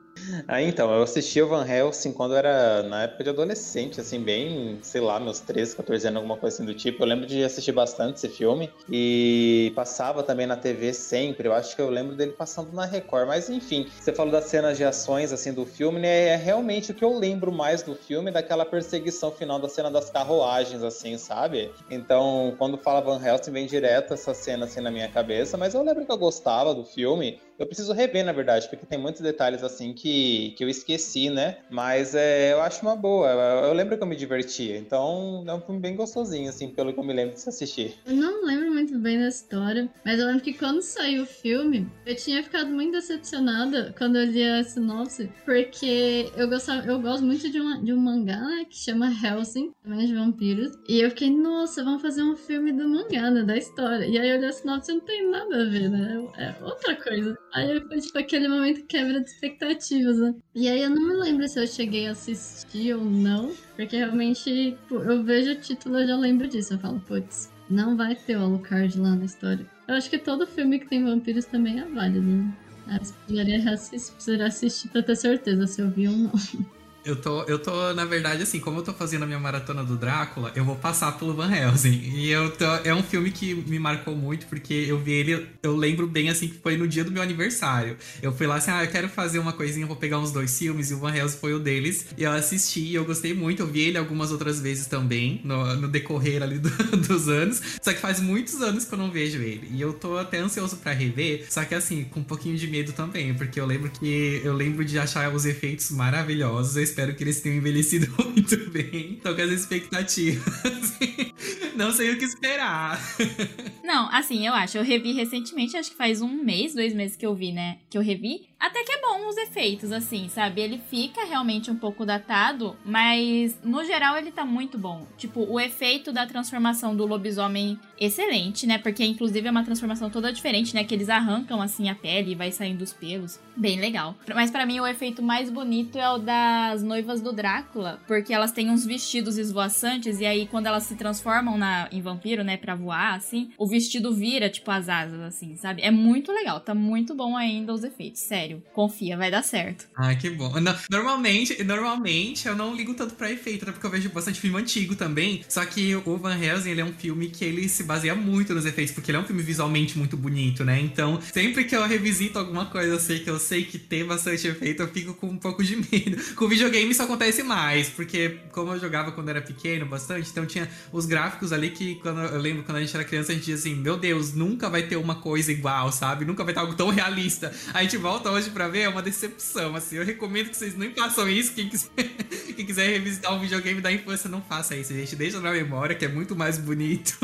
[0.47, 4.79] Ah, então, eu assisti o Van Helsing quando era na época de adolescente, assim, bem,
[4.81, 7.03] sei lá, meus 13, 14 anos, alguma coisa assim do tipo.
[7.03, 11.47] Eu lembro de assistir bastante esse filme e passava também na TV sempre.
[11.47, 14.77] Eu acho que eu lembro dele passando na Record, mas enfim, você falou das cenas
[14.77, 16.29] de ações, assim, do filme, né?
[16.29, 20.09] É realmente o que eu lembro mais do filme, daquela perseguição final da cena das
[20.09, 21.71] carruagens, assim, sabe?
[21.89, 25.83] Então, quando fala Van Helsing, vem direto essa cena, assim, na minha cabeça, mas eu
[25.83, 27.39] lembro que eu gostava do filme.
[27.59, 31.57] Eu preciso rever, na verdade, porque tem muitos detalhes assim que, que eu esqueci, né?
[31.69, 33.27] Mas é, eu acho uma boa.
[33.27, 34.77] Eu, eu lembro que eu me divertia.
[34.77, 37.95] Então é um filme bem gostosinho, assim, pelo que eu me lembro de assistir.
[38.05, 41.85] Eu não lembro muito bem da história, mas eu lembro que quando saiu o filme,
[42.05, 47.25] eu tinha ficado muito decepcionada quando eu li a sinopse, porque eu, gostava, eu gosto
[47.25, 50.71] muito de, uma, de um mangá, né, que chama Helsing, também de vampiros.
[50.87, 54.05] E eu fiquei, nossa, vamos fazer um filme do mangá, né, da história.
[54.05, 56.25] E aí eu li a sinopse e não tem nada a ver, né?
[56.37, 57.37] É outra coisa.
[57.53, 60.35] Aí foi tipo aquele momento quebra de expectativas, né?
[60.53, 64.77] E aí eu não me lembro se eu cheguei a assistir ou não, porque realmente
[64.91, 66.73] eu vejo o título e já lembro disso.
[66.73, 69.65] Eu falo, putz, não vai ter o Alucard lá na história.
[69.87, 72.53] Eu acho que todo filme que tem vampiros também é válido, né?
[72.87, 76.31] Ah, precisaria assistir, precisaria assistir pra ter certeza se eu vi ou não.
[77.05, 79.95] Eu tô, eu tô, na verdade, assim, como eu tô fazendo a minha maratona do
[79.95, 82.11] Drácula, eu vou passar pelo Van Helsing.
[82.13, 85.75] E eu tô, é um filme que me marcou muito, porque eu vi ele, eu
[85.75, 87.97] lembro bem, assim, que foi no dia do meu aniversário.
[88.21, 90.91] Eu fui lá assim, ah, eu quero fazer uma coisinha, vou pegar uns dois filmes,
[90.91, 92.07] e o Van Helsing foi o deles.
[92.17, 95.87] E eu assisti, eu gostei muito, eu vi ele algumas outras vezes também, no, no
[95.87, 96.69] decorrer ali do,
[97.07, 97.61] dos anos.
[97.81, 99.69] Só que faz muitos anos que eu não vejo ele.
[99.71, 102.91] E eu tô até ansioso para rever, só que assim, com um pouquinho de medo
[102.91, 107.39] também, porque eu lembro que eu lembro de achar os efeitos maravilhosos espero que eles
[107.41, 109.19] tenham envelhecido muito bem.
[109.23, 110.97] Tô com as expectativas.
[111.75, 112.99] Não sei o que esperar.
[113.83, 114.77] Não, assim, eu acho.
[114.77, 117.77] Eu revi recentemente, acho que faz um mês, dois meses que eu vi, né?
[117.89, 118.48] Que eu revi.
[118.59, 120.61] Até que é bom os efeitos, assim, sabe?
[120.61, 125.07] Ele fica realmente um pouco datado, mas no geral ele tá muito bom.
[125.17, 128.77] Tipo, o efeito da transformação do lobisomem, excelente, né?
[128.77, 130.83] Porque inclusive é uma transformação toda diferente, né?
[130.83, 133.39] Que eles arrancam assim a pele e vai saindo os pelos.
[133.55, 134.15] Bem legal.
[134.35, 138.51] Mas para mim o efeito mais bonito é o das noivas do Drácula, porque elas
[138.51, 142.75] têm uns vestidos esvoaçantes e aí quando elas se transformam na, em vampiro, né, pra
[142.75, 145.81] voar, assim, o vestido vira, tipo, as asas, assim, sabe?
[145.81, 148.48] É muito legal, tá muito bom ainda os efeitos, sério.
[148.73, 149.87] Confia, vai dar certo.
[149.95, 150.53] Ah, que bom.
[150.89, 154.95] Normalmente, normalmente eu não ligo tanto pra efeito, né, porque eu vejo bastante filme antigo
[154.95, 158.53] também, só que o Van Helsing, ele é um filme que ele se baseia muito
[158.53, 160.79] nos efeitos, porque ele é um filme visualmente muito bonito, né?
[160.79, 164.81] Então, sempre que eu revisito alguma coisa, sei que eu sei que tem bastante efeito,
[164.81, 166.35] eu fico com um pouco de medo.
[166.35, 170.69] Com videogame isso acontece mais, porque como eu jogava quando era pequeno bastante, então tinha
[170.91, 173.55] os gráficos ali que quando eu lembro quando a gente era criança, a gente dizia
[173.55, 176.25] assim: Meu Deus, nunca vai ter uma coisa igual, sabe?
[176.25, 177.51] Nunca vai ter algo tão realista.
[177.73, 179.75] A gente volta hoje pra ver, é uma decepção.
[179.75, 181.53] Assim, eu recomendo que vocês nem façam isso.
[181.53, 181.89] Quem quiser,
[182.55, 185.15] quem quiser revisitar um videogame da infância, não faça isso, gente.
[185.15, 187.17] Deixa na memória, que é muito mais bonito.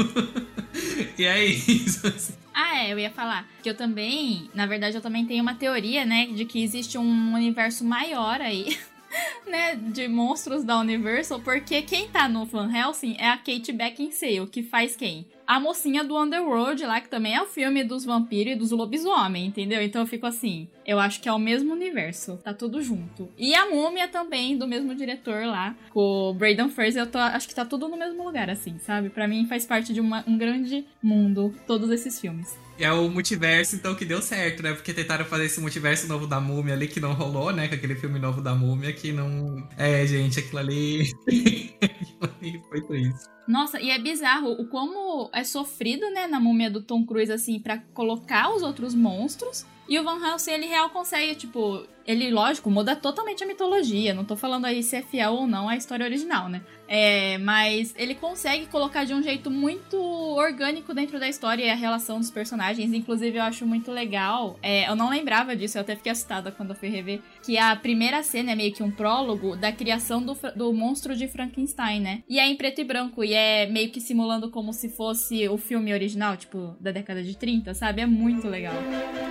[1.18, 2.06] e é isso.
[2.08, 2.34] Assim.
[2.54, 6.06] Ah, é, eu ia falar que eu também, na verdade, eu também tenho uma teoria,
[6.06, 8.78] né, de que existe um universo maior aí
[9.48, 14.48] né, de monstros da Universal, porque quem tá no Van Helsing é a Kate Beckinsale,
[14.48, 15.26] que faz quem?
[15.48, 19.46] a mocinha do Underworld lá, que também é o filme dos vampiros e dos lobisomem,
[19.46, 19.82] entendeu?
[19.82, 23.30] Então eu fico assim, eu acho que é o mesmo universo, tá tudo junto.
[23.38, 27.48] E a múmia também, do mesmo diretor lá, com o Braden Fraser, eu tô, acho
[27.48, 29.10] que tá tudo no mesmo lugar, assim, sabe?
[29.10, 32.58] Para mim faz parte de uma, um grande mundo, todos esses filmes.
[32.78, 34.74] É o multiverso, então, que deu certo, né?
[34.74, 37.68] Porque tentaram fazer esse multiverso novo da múmia ali, que não rolou, né?
[37.68, 39.68] Com aquele filme novo da múmia, que não.
[39.78, 41.12] É, gente, aquilo ali.
[42.70, 43.36] foi triste.
[43.48, 47.60] Nossa, e é bizarro o como é sofrido, né, na múmia do Tom Cruise, assim,
[47.60, 49.66] para colocar os outros monstros.
[49.88, 54.14] E o Van Helsing, ele real consegue, tipo, ele, lógico, muda totalmente a mitologia.
[54.14, 56.62] Não tô falando aí se é fiel ou não à história original, né?
[56.88, 61.76] É, mas ele consegue colocar de um jeito muito orgânico dentro da história e a
[61.76, 62.94] relação dos personagens.
[62.94, 64.60] Inclusive, eu acho muito legal.
[64.62, 67.22] É, eu não lembrava disso, eu até fiquei assustada quando eu fui rever.
[67.44, 71.28] Que a primeira cena é meio que um prólogo da criação do, do monstro de
[71.28, 72.24] Frankenstein, né?
[72.30, 75.58] E é em preto e branco, e é meio que simulando como se fosse o
[75.58, 78.02] filme original, tipo, da década de 30, sabe?
[78.02, 78.76] É muito legal.
[78.76, 79.25] Então,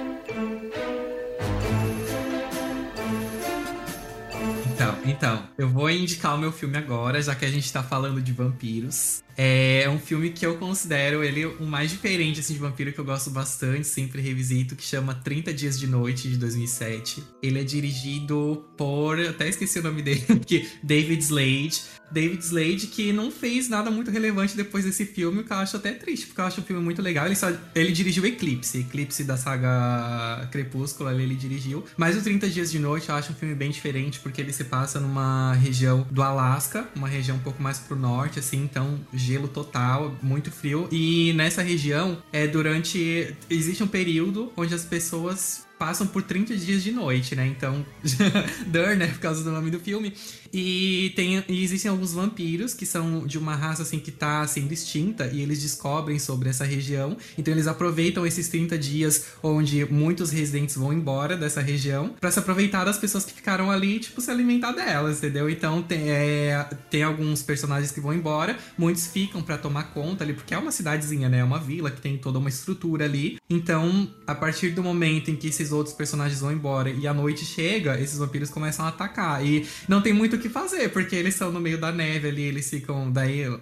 [5.24, 8.30] então, eu vou indicar o meu filme agora, já que a gente tá falando de
[8.30, 9.22] vampiros.
[9.36, 13.04] É um filme que eu considero ele o mais diferente assim, de vampiro que eu
[13.04, 17.22] gosto bastante, sempre revisito, que chama 30 Dias de Noite, de 2007.
[17.42, 19.18] Ele é dirigido por.
[19.20, 21.82] Até esqueci o nome dele, que David Slade.
[22.10, 25.76] David Slade, que não fez nada muito relevante depois desse filme, o que eu acho
[25.76, 27.26] até triste, porque eu acho o filme muito legal.
[27.26, 31.84] Ele, só, ele dirigiu Eclipse, Eclipse da saga Crepúsculo, ali ele dirigiu.
[31.96, 34.64] Mas o 30 Dias de Noite eu acho um filme bem diferente, porque ele se
[34.64, 39.48] passa numa região do Alasca, uma região um pouco mais pro norte, assim, então gelo
[39.48, 40.88] total, muito frio.
[40.90, 43.34] E nessa região, é durante.
[43.48, 47.46] Existe um período onde as pessoas passam por 30 dias de noite, né?
[47.46, 47.84] Então,
[48.66, 49.08] Dur, né?
[49.08, 50.14] Por causa do nome do filme.
[50.54, 54.72] E, tem, e existem alguns vampiros que são de uma raça assim que tá sendo
[54.72, 57.16] extinta e eles descobrem sobre essa região.
[57.36, 62.38] Então eles aproveitam esses 30 dias onde muitos residentes vão embora dessa região para se
[62.38, 65.50] aproveitar das pessoas que ficaram ali, tipo, se alimentar delas, entendeu?
[65.50, 70.34] Então tem, é, tem alguns personagens que vão embora, muitos ficam para tomar conta ali,
[70.34, 71.38] porque é uma cidadezinha, né?
[71.38, 73.38] É uma vila que tem toda uma estrutura ali.
[73.50, 77.44] Então, a partir do momento em que esses outros personagens vão embora e a noite
[77.44, 79.44] chega, esses vampiros começam a atacar.
[79.44, 82.68] E não tem muito que fazer, porque eles são no meio da neve ali, eles
[82.68, 83.10] ficam.
[83.10, 83.58] Daí, uh,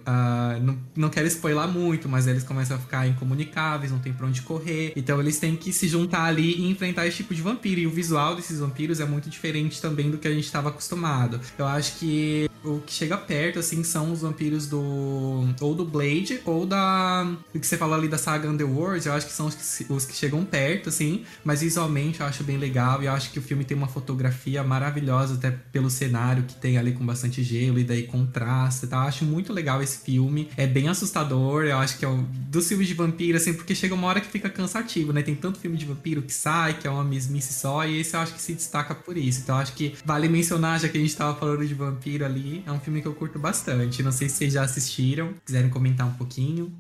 [0.61, 4.43] não, não quero spoiler muito, mas eles começam a ficar incomunicáveis, não tem pra onde
[4.43, 4.93] correr.
[4.97, 7.81] Então eles têm que se juntar ali e enfrentar esse tipo de vampiro.
[7.81, 11.41] E o visual desses vampiros é muito diferente também do que a gente estava acostumado.
[11.57, 15.45] Eu acho que o que chega perto, assim, são os vampiros do.
[15.61, 17.27] ou do Blade, ou da.
[17.55, 20.05] o que você falou ali da saga Underworld, eu acho que são os que, os
[20.05, 23.43] que chegam perto, assim, mas visualmente eu acho bem legal e eu acho que o
[23.43, 27.85] filme tem uma fotografia maravilhosa, até pelo cenário que tem ali com bastante gelo e
[27.85, 28.97] daí contrasta, tá?
[28.97, 32.69] Eu acho muito legal esse filme, é bem assustador, eu acho que é um dos
[32.69, 35.23] filmes de vampiro, assim, porque chega uma hora que fica cansativo, né?
[35.23, 38.21] Tem tanto filme de vampiro que sai, que é uma mesmice só, e esse eu
[38.21, 39.41] acho que se destaca por isso.
[39.43, 42.63] Então eu acho que vale mencionar, já que a gente tava falando de vampiro ali,
[42.67, 44.03] é um filme que eu curto bastante.
[44.03, 46.73] Não sei se vocês já assistiram, quiserem comentar um pouquinho.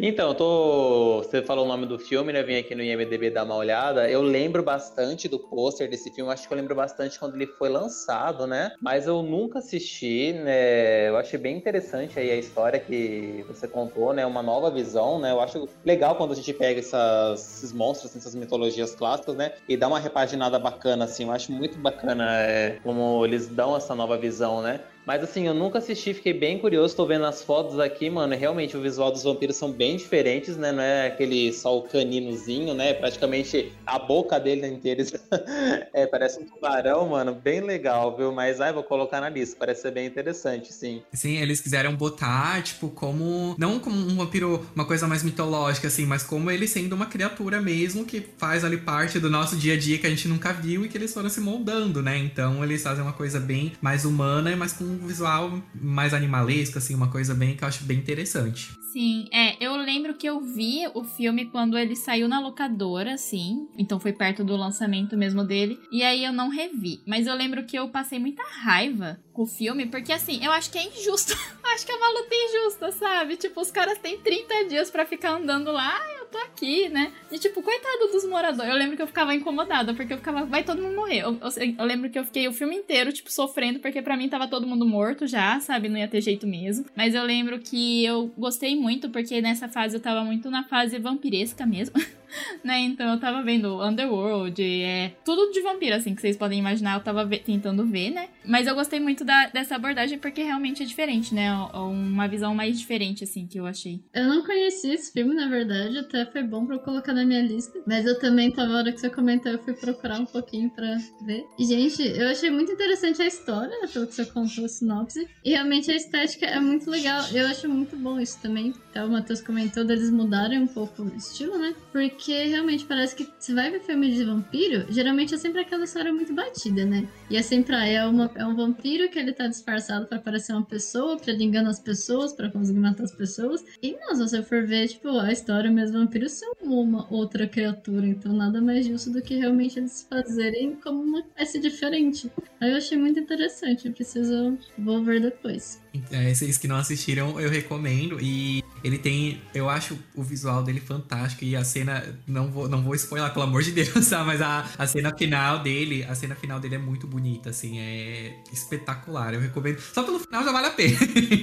[0.00, 1.22] Então, tô.
[1.22, 2.42] Você falou o nome do filme, né?
[2.42, 4.08] Vim aqui no IMDB dar uma olhada.
[4.08, 6.30] Eu lembro bastante do pôster desse filme.
[6.30, 8.72] Acho que eu lembro bastante quando ele foi lançado, né?
[8.80, 11.08] Mas eu nunca assisti, né?
[11.08, 14.24] Eu achei bem interessante aí a história que você contou, né?
[14.24, 15.32] Uma nova visão, né?
[15.32, 19.52] Eu acho legal quando a gente pega essas, esses monstros, assim, essas mitologias clássicas, né?
[19.68, 21.24] E dá uma repaginada bacana, assim.
[21.24, 24.80] Eu acho muito bacana é, como eles dão essa nova visão, né?
[25.06, 28.34] Mas assim, eu nunca assisti, fiquei bem curioso, tô vendo as fotos aqui, mano.
[28.34, 30.72] Realmente o visual dos vampiros são bem diferentes, né?
[30.72, 32.94] Não é aquele só o caninozinho, né?
[32.94, 35.04] Praticamente a boca dele inteira
[35.92, 37.34] é, parece um tubarão, mano.
[37.34, 38.32] Bem legal, viu?
[38.32, 41.02] Mas ai, vou colocar na lista, parece ser bem interessante, sim.
[41.12, 43.54] Sim, eles quiseram botar, tipo, como.
[43.58, 47.60] Não como um vampiro, uma coisa mais mitológica, assim, mas como ele sendo uma criatura
[47.60, 50.84] mesmo que faz ali parte do nosso dia a dia que a gente nunca viu
[50.84, 52.16] e que eles foram se moldando, né?
[52.16, 56.78] Então eles fazem uma coisa bem mais humana e mais com um visual mais animalesco,
[56.78, 58.72] assim, uma coisa bem que eu acho bem interessante.
[58.92, 63.66] Sim, é, eu lembro que eu vi o filme quando ele saiu na locadora, assim,
[63.76, 67.02] então foi perto do lançamento mesmo dele, e aí eu não revi.
[67.04, 70.70] Mas eu lembro que eu passei muita raiva com o filme, porque assim, eu acho
[70.70, 71.36] que é injusto.
[71.74, 73.36] acho que é uma luta injusta, sabe?
[73.36, 76.00] Tipo, os caras têm 30 dias para ficar andando lá,
[76.34, 77.12] tô aqui, né?
[77.30, 78.68] E tipo, coitado dos moradores.
[78.68, 81.20] Eu lembro que eu ficava incomodada, porque eu ficava, vai todo mundo morrer.
[81.20, 84.28] Eu, eu, eu lembro que eu fiquei o filme inteiro, tipo, sofrendo, porque para mim
[84.28, 85.88] tava todo mundo morto já, sabe?
[85.88, 86.86] Não ia ter jeito mesmo.
[86.96, 90.98] Mas eu lembro que eu gostei muito, porque nessa fase eu tava muito na fase
[90.98, 91.94] vampiresca mesmo.
[92.62, 92.80] né?
[92.80, 97.02] Então eu tava vendo Underworld, é tudo de vampiro, assim, que vocês podem imaginar, eu
[97.02, 98.28] tava tentando ver, né?
[98.44, 101.52] Mas eu gostei muito da, dessa abordagem porque realmente é diferente, né?
[101.74, 104.00] Uma visão mais diferente, assim, que eu achei.
[104.12, 107.42] Eu não conheci esse filme, na verdade, até foi bom pra eu colocar na minha
[107.42, 107.78] lista.
[107.86, 110.96] Mas eu também tava, na hora que você comentou, eu fui procurar um pouquinho pra
[111.24, 111.44] ver.
[111.58, 115.26] E, gente, eu achei muito interessante a história, pelo que você contou, a sinopse.
[115.44, 117.22] E realmente a estética é muito legal.
[117.32, 118.72] Eu acho muito bom isso também.
[118.90, 121.74] Então, o Matheus comentou deles mudarem um pouco o estilo, né?
[121.92, 125.84] Porque porque realmente parece que se vai ver filme de vampiro, geralmente é sempre aquela
[125.84, 127.06] história muito batida, né?
[127.28, 130.54] E é sempre, ah, é, uma, é um vampiro que ele tá disfarçado para parecer
[130.54, 133.62] uma pessoa, pra ele enganar as pessoas, para conseguir matar as pessoas.
[133.82, 138.06] E não, se você for ver, tipo, a história mesmo vampiro são uma outra criatura,
[138.06, 142.32] então nada mais justo do que realmente eles fazerem como uma espécie diferente.
[142.58, 145.78] Aí eu achei muito interessante, eu preciso, vou ver depois.
[146.10, 148.18] É, vocês que não assistiram, eu recomendo.
[148.18, 152.82] E Ele tem, eu acho o visual dele fantástico e a cena, não vou, não
[152.82, 154.22] vou spoiler, pelo amor de Deus, tá?
[154.22, 158.36] mas a, a cena final dele, a cena final dele é muito bonita, assim, é
[158.52, 159.32] espetacular.
[159.32, 159.80] Eu recomendo.
[159.80, 160.98] Só pelo final já vale a pena.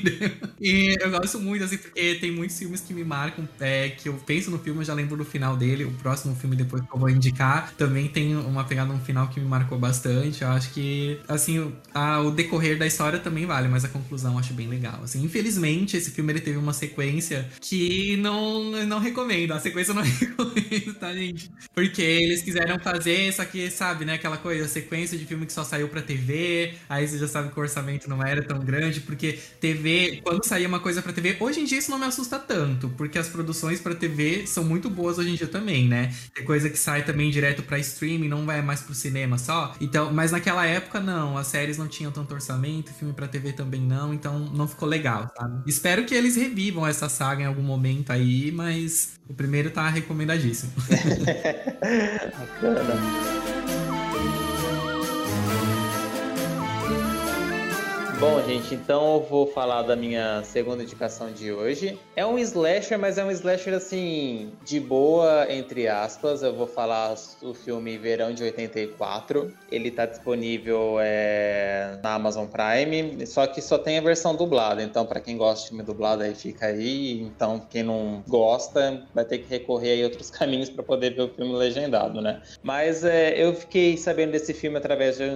[0.61, 4.13] e eu gosto muito, assim, porque tem muitos filmes que me marcam, é, que eu
[4.13, 5.83] penso no filme, eu já lembro do final dele.
[5.83, 9.39] O próximo filme depois que eu vou indicar também tem uma pegada no final que
[9.39, 10.43] me marcou bastante.
[10.43, 14.39] Eu acho que, assim, a, o decorrer da história também vale, mas a conclusão eu
[14.39, 15.01] acho bem legal.
[15.03, 19.51] Assim, infelizmente, esse filme ele teve uma sequência que não, não recomendo.
[19.51, 21.51] A sequência eu não recomendo, tá, gente?
[21.73, 25.63] Porque eles quiseram fazer, só que, sabe, né, aquela coisa, sequência de filme que só
[25.63, 29.39] saiu pra TV, aí você já sabe que o orçamento não era tão grande, porque
[29.59, 32.89] TV, quando saía uma coisa pra TV, hoje em dia isso não me assusta tanto,
[32.97, 36.13] porque as produções pra TV são muito boas hoje em dia também, né?
[36.33, 39.75] Tem coisa que sai também direto pra streaming, não vai mais pro cinema só.
[39.79, 43.81] Então, mas naquela época não, as séries não tinham tanto orçamento, filme pra TV também
[43.81, 45.63] não, então não ficou legal, sabe?
[45.67, 50.71] Espero que eles revivam essa saga em algum momento aí, mas o primeiro tá recomendadíssimo.
[52.35, 53.80] Bacana.
[58.21, 61.99] Bom, gente, então eu vou falar da minha segunda indicação de hoje.
[62.15, 66.43] É um slasher, mas é um slasher assim, de boa, entre aspas.
[66.43, 69.51] Eu vou falar do filme Verão de 84.
[69.71, 74.83] Ele tá disponível é, na Amazon Prime, só que só tem a versão dublada.
[74.83, 77.23] Então, para quem gosta de filme dublado, aí fica aí.
[77.23, 81.29] Então, quem não gosta, vai ter que recorrer a outros caminhos para poder ver o
[81.29, 82.39] filme legendado, né?
[82.61, 85.27] Mas é, eu fiquei sabendo desse filme através de,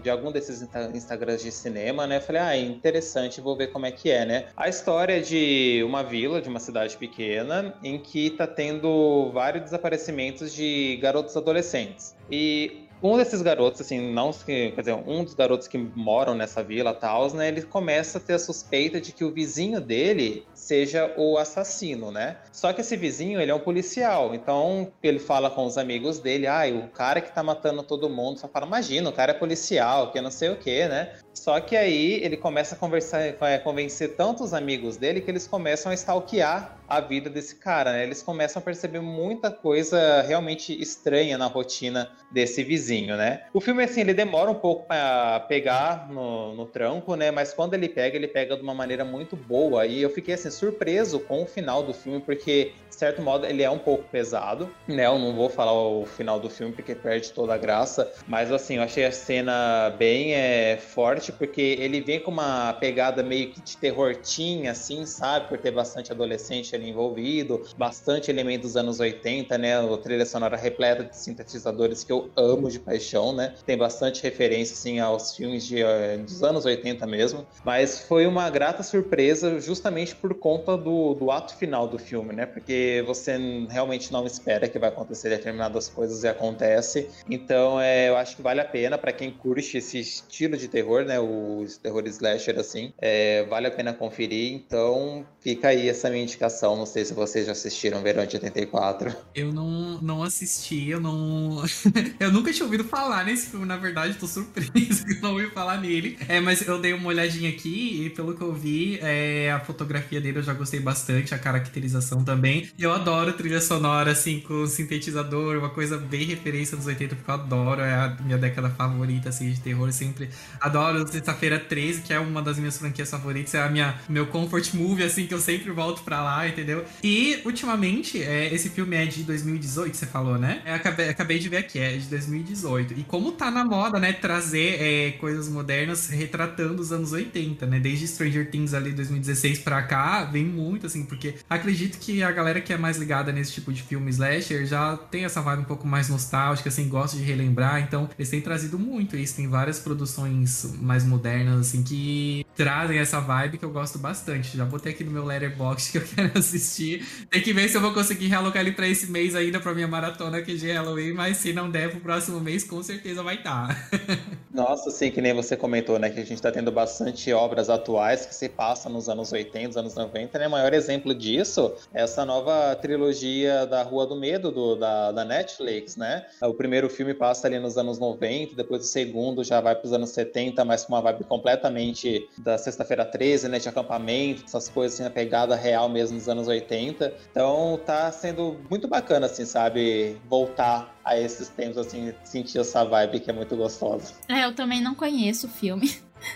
[0.00, 0.62] de algum desses
[0.94, 2.19] Instagrams de cinema, né?
[2.20, 4.44] Eu falei, ah, interessante, vou ver como é que é, né?
[4.54, 9.64] A história é de uma vila, de uma cidade pequena, em que tá tendo vários
[9.64, 12.14] desaparecimentos de garotos adolescentes.
[12.30, 16.92] E um desses garotos, assim, não quer dizer, um dos garotos que moram nessa vila,
[16.92, 21.38] Taos, né, ele começa a ter a suspeita de que o vizinho dele seja o
[21.38, 22.36] assassino, né?
[22.52, 26.46] Só que esse vizinho, ele é um policial, então ele fala com os amigos dele,
[26.46, 30.12] ah, o cara que tá matando todo mundo, só fala, imagina, o cara é policial,
[30.12, 31.14] que não sei o que, né?
[31.34, 35.90] Só que aí ele começa a conversar, é, convencer tantos amigos dele que eles começam
[35.90, 38.02] a stalkear a vida desse cara, né?
[38.02, 43.44] Eles começam a perceber muita coisa realmente estranha na rotina desse vizinho, né?
[43.54, 47.30] O filme, assim, ele demora um pouco para pegar no, no tranco, né?
[47.30, 49.86] Mas quando ele pega, ele pega de uma maneira muito boa.
[49.86, 53.70] E eu fiquei, assim, surpreso com o final do filme, porque certo modo, ele é
[53.70, 55.06] um pouco pesado, né?
[55.06, 58.76] Eu não vou falar o final do filme porque perde toda a graça, mas assim,
[58.76, 63.60] eu achei a cena bem é, forte porque ele vem com uma pegada meio que
[63.60, 65.48] de terror teen, assim, sabe?
[65.48, 69.80] Por ter bastante adolescente ali envolvido, bastante elementos dos anos 80, né?
[69.80, 73.54] O trilha sonora repleta de sintetizadores que eu amo de paixão, né?
[73.66, 78.48] Tem bastante referência, assim, aos filmes de, uh, dos anos 80 mesmo, mas foi uma
[78.50, 82.46] grata surpresa justamente por conta do, do ato final do filme, né?
[82.46, 83.36] Porque você
[83.68, 87.08] realmente não espera que vai acontecer determinadas coisas e acontece.
[87.28, 91.04] Então, é, eu acho que vale a pena para quem curte esse estilo de terror,
[91.10, 91.18] né?
[91.20, 92.92] O terror slasher, assim.
[92.98, 94.52] É, vale a pena conferir.
[94.54, 96.76] Então, fica aí essa minha indicação.
[96.76, 99.14] Não sei se vocês já assistiram Verão de 84.
[99.34, 101.62] Eu não, não assisti, eu não.
[102.20, 105.80] eu nunca tinha ouvido falar nesse filme, na verdade, tô surpreso que não ouvi falar
[105.80, 106.18] nele.
[106.28, 110.20] É, mas eu dei uma olhadinha aqui e pelo que eu vi, é, a fotografia
[110.20, 112.68] dele eu já gostei bastante, a caracterização também.
[112.78, 117.34] Eu adoro trilha sonora, assim, com sintetizador, uma coisa bem referência dos 80, porque eu
[117.34, 119.88] adoro, é a minha década favorita, assim, de terror.
[119.88, 120.28] Eu sempre
[120.60, 124.74] adoro Sexta-feira 13, que é uma das minhas franquias favoritas, é a minha meu comfort
[124.74, 126.84] movie, assim, que eu sempre volto pra lá, entendeu?
[127.04, 130.60] E, ultimamente, é, esse filme é de 2018, você falou, né?
[130.66, 132.94] Eu acabei, acabei de ver aqui, é de 2018.
[132.98, 137.78] E como tá na moda, né, trazer é, coisas modernas retratando os anos 80, né?
[137.78, 142.60] Desde Stranger Things ali 2016 pra cá, vem muito, assim, porque acredito que a galera
[142.60, 145.86] que é mais ligada nesse tipo de filme slasher já tem essa vibe um pouco
[145.86, 147.80] mais nostálgica, assim, gosta de relembrar.
[147.80, 149.36] Então, eles têm trazido muito isso.
[149.36, 154.56] Tem várias produções mais modernas, assim, que trazem essa vibe que eu gosto bastante.
[154.56, 157.06] Já botei aqui no meu letterbox que eu quero assistir.
[157.30, 159.88] Tem que ver se eu vou conseguir realocar ele pra esse mês ainda pra minha
[159.88, 163.68] maratona aqui de Halloween, mas se não der pro próximo mês, com certeza vai estar.
[163.68, 163.90] Tá.
[164.52, 166.10] Nossa, sim, que nem você comentou, né?
[166.10, 169.94] Que a gente tá tendo bastante obras atuais que se passam nos anos 80, anos
[169.94, 170.48] 90, né?
[170.48, 175.24] O maior exemplo disso é essa nova trilogia da Rua do Medo do, da, da
[175.24, 176.26] Netflix, né?
[176.42, 179.92] O primeiro filme passa ali nos anos 90, depois o segundo já vai para os
[179.92, 183.58] anos 70, mas com uma vibe completamente da Sexta-feira 13, né?
[183.58, 187.12] De acampamento, essas coisas assim, a pegada real mesmo dos anos 80.
[187.30, 190.16] Então tá sendo muito bacana, assim, sabe?
[190.28, 194.14] Voltar a esses tempos, assim, sentir essa vibe que é muito gostosa.
[194.28, 195.90] É, eu também não conheço o filme.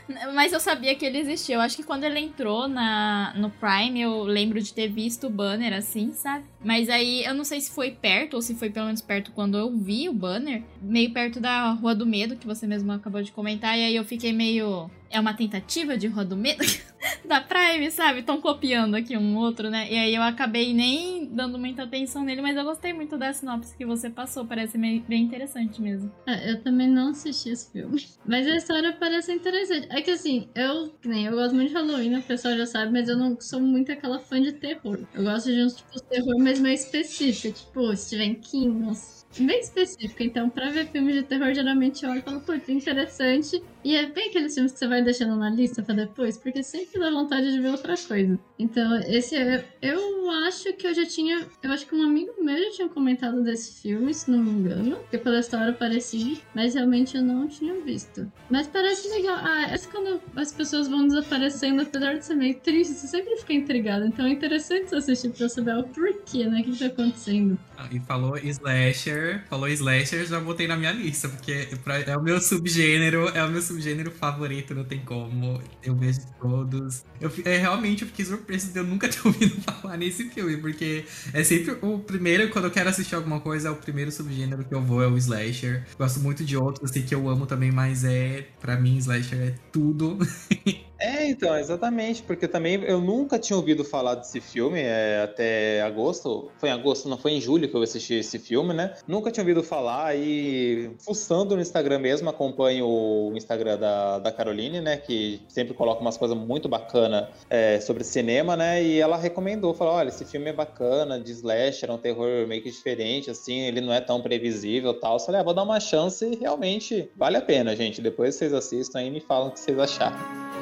[0.35, 1.57] Mas eu sabia que ele existia.
[1.57, 5.31] Eu acho que quando ele entrou na, no Prime, eu lembro de ter visto o
[5.31, 6.45] banner assim, sabe?
[6.65, 9.59] Mas aí eu não sei se foi perto, ou se foi pelo menos perto quando
[9.59, 13.33] eu vi o banner, meio perto da Rua do Medo, que você mesmo acabou de
[13.33, 16.65] comentar, e aí eu fiquei meio é uma tentativa de Rua do Medo
[17.25, 18.21] da Prime, sabe?
[18.21, 19.91] Estão copiando aqui um outro, né?
[19.91, 23.77] E aí eu acabei nem dando muita atenção nele, mas eu gostei muito da sinopse
[23.77, 26.11] que você passou, parece bem interessante mesmo.
[26.27, 29.87] É, eu também não assisti esse filme, mas a história parece interessante.
[29.91, 33.09] É que assim, eu, nem, eu gosto muito de Halloween, o pessoal já sabe, mas
[33.09, 34.99] eu não sou muito aquela fã de terror.
[35.15, 39.61] Eu gosto de uns tipos de terror, mas mais específico, tipo Stephen King, nossa bem
[39.61, 40.23] específico.
[40.23, 43.63] Então, pra ver filmes de terror, geralmente eu olho e falo, putz, interessante.
[43.85, 46.99] E é bem aqueles filmes que você vai deixando na lista pra depois, porque sempre
[46.99, 48.39] dá vontade de ver outra coisa.
[48.59, 49.65] Então, esse é.
[49.83, 51.47] Eu acho que eu já tinha.
[51.63, 54.97] Eu acho que um amigo meu já tinha comentado desse filme, se não me engano.
[54.97, 58.31] Porque pela história parecia, mas realmente eu não tinha visto.
[58.51, 59.37] Mas parece legal.
[59.39, 63.53] Ah, essa quando as pessoas vão desaparecendo, apesar de ser meio triste, você sempre fica
[63.53, 64.07] intrigado.
[64.07, 66.61] Então é interessante você assistir pra saber o porquê, né?
[66.61, 67.59] O que tá acontecendo.
[67.77, 71.69] Ah, e falou slasher, falou slasher, já botei na minha lista, porque
[72.07, 75.61] é o meu subgênero, é o meu subgênero favorito, não tem como.
[75.83, 77.05] Eu vejo todos.
[77.21, 81.05] Eu, é, realmente eu fiquei surpreso de eu nunca ter ouvido falar nesse filme, porque
[81.33, 84.75] é sempre o primeiro, quando eu quero assistir alguma coisa, é o primeiro subgênero que
[84.75, 85.85] eu vou, é o slasher.
[85.99, 89.55] Gosto muito de outros, assim, que eu amo também, mas é, para mim, slasher é
[89.73, 90.19] tudo.
[90.99, 96.51] É, então, exatamente, porque também eu nunca tinha ouvido falar desse filme, é, até agosto,
[96.59, 98.95] foi em agosto, não foi em julho que eu assisti esse filme, né?
[99.07, 104.81] Nunca tinha ouvido falar e fuçando no Instagram mesmo, acompanho o Instagram da, da Caroline,
[104.81, 104.97] né?
[104.97, 108.83] Que sempre coloca umas coisas muito bacanas é, sobre cinema, né?
[108.83, 112.63] E ela recomendou, falou, olha, esse filme é bacana, de slasher, é um terror meio
[112.63, 115.15] que diferente, assim, ele não é tão previsível tal.
[115.15, 118.01] Eu falei, ah, vou dar uma chance e realmente vale a pena, gente.
[118.01, 120.54] Depois vocês assistam aí e me falam o que vocês acharam.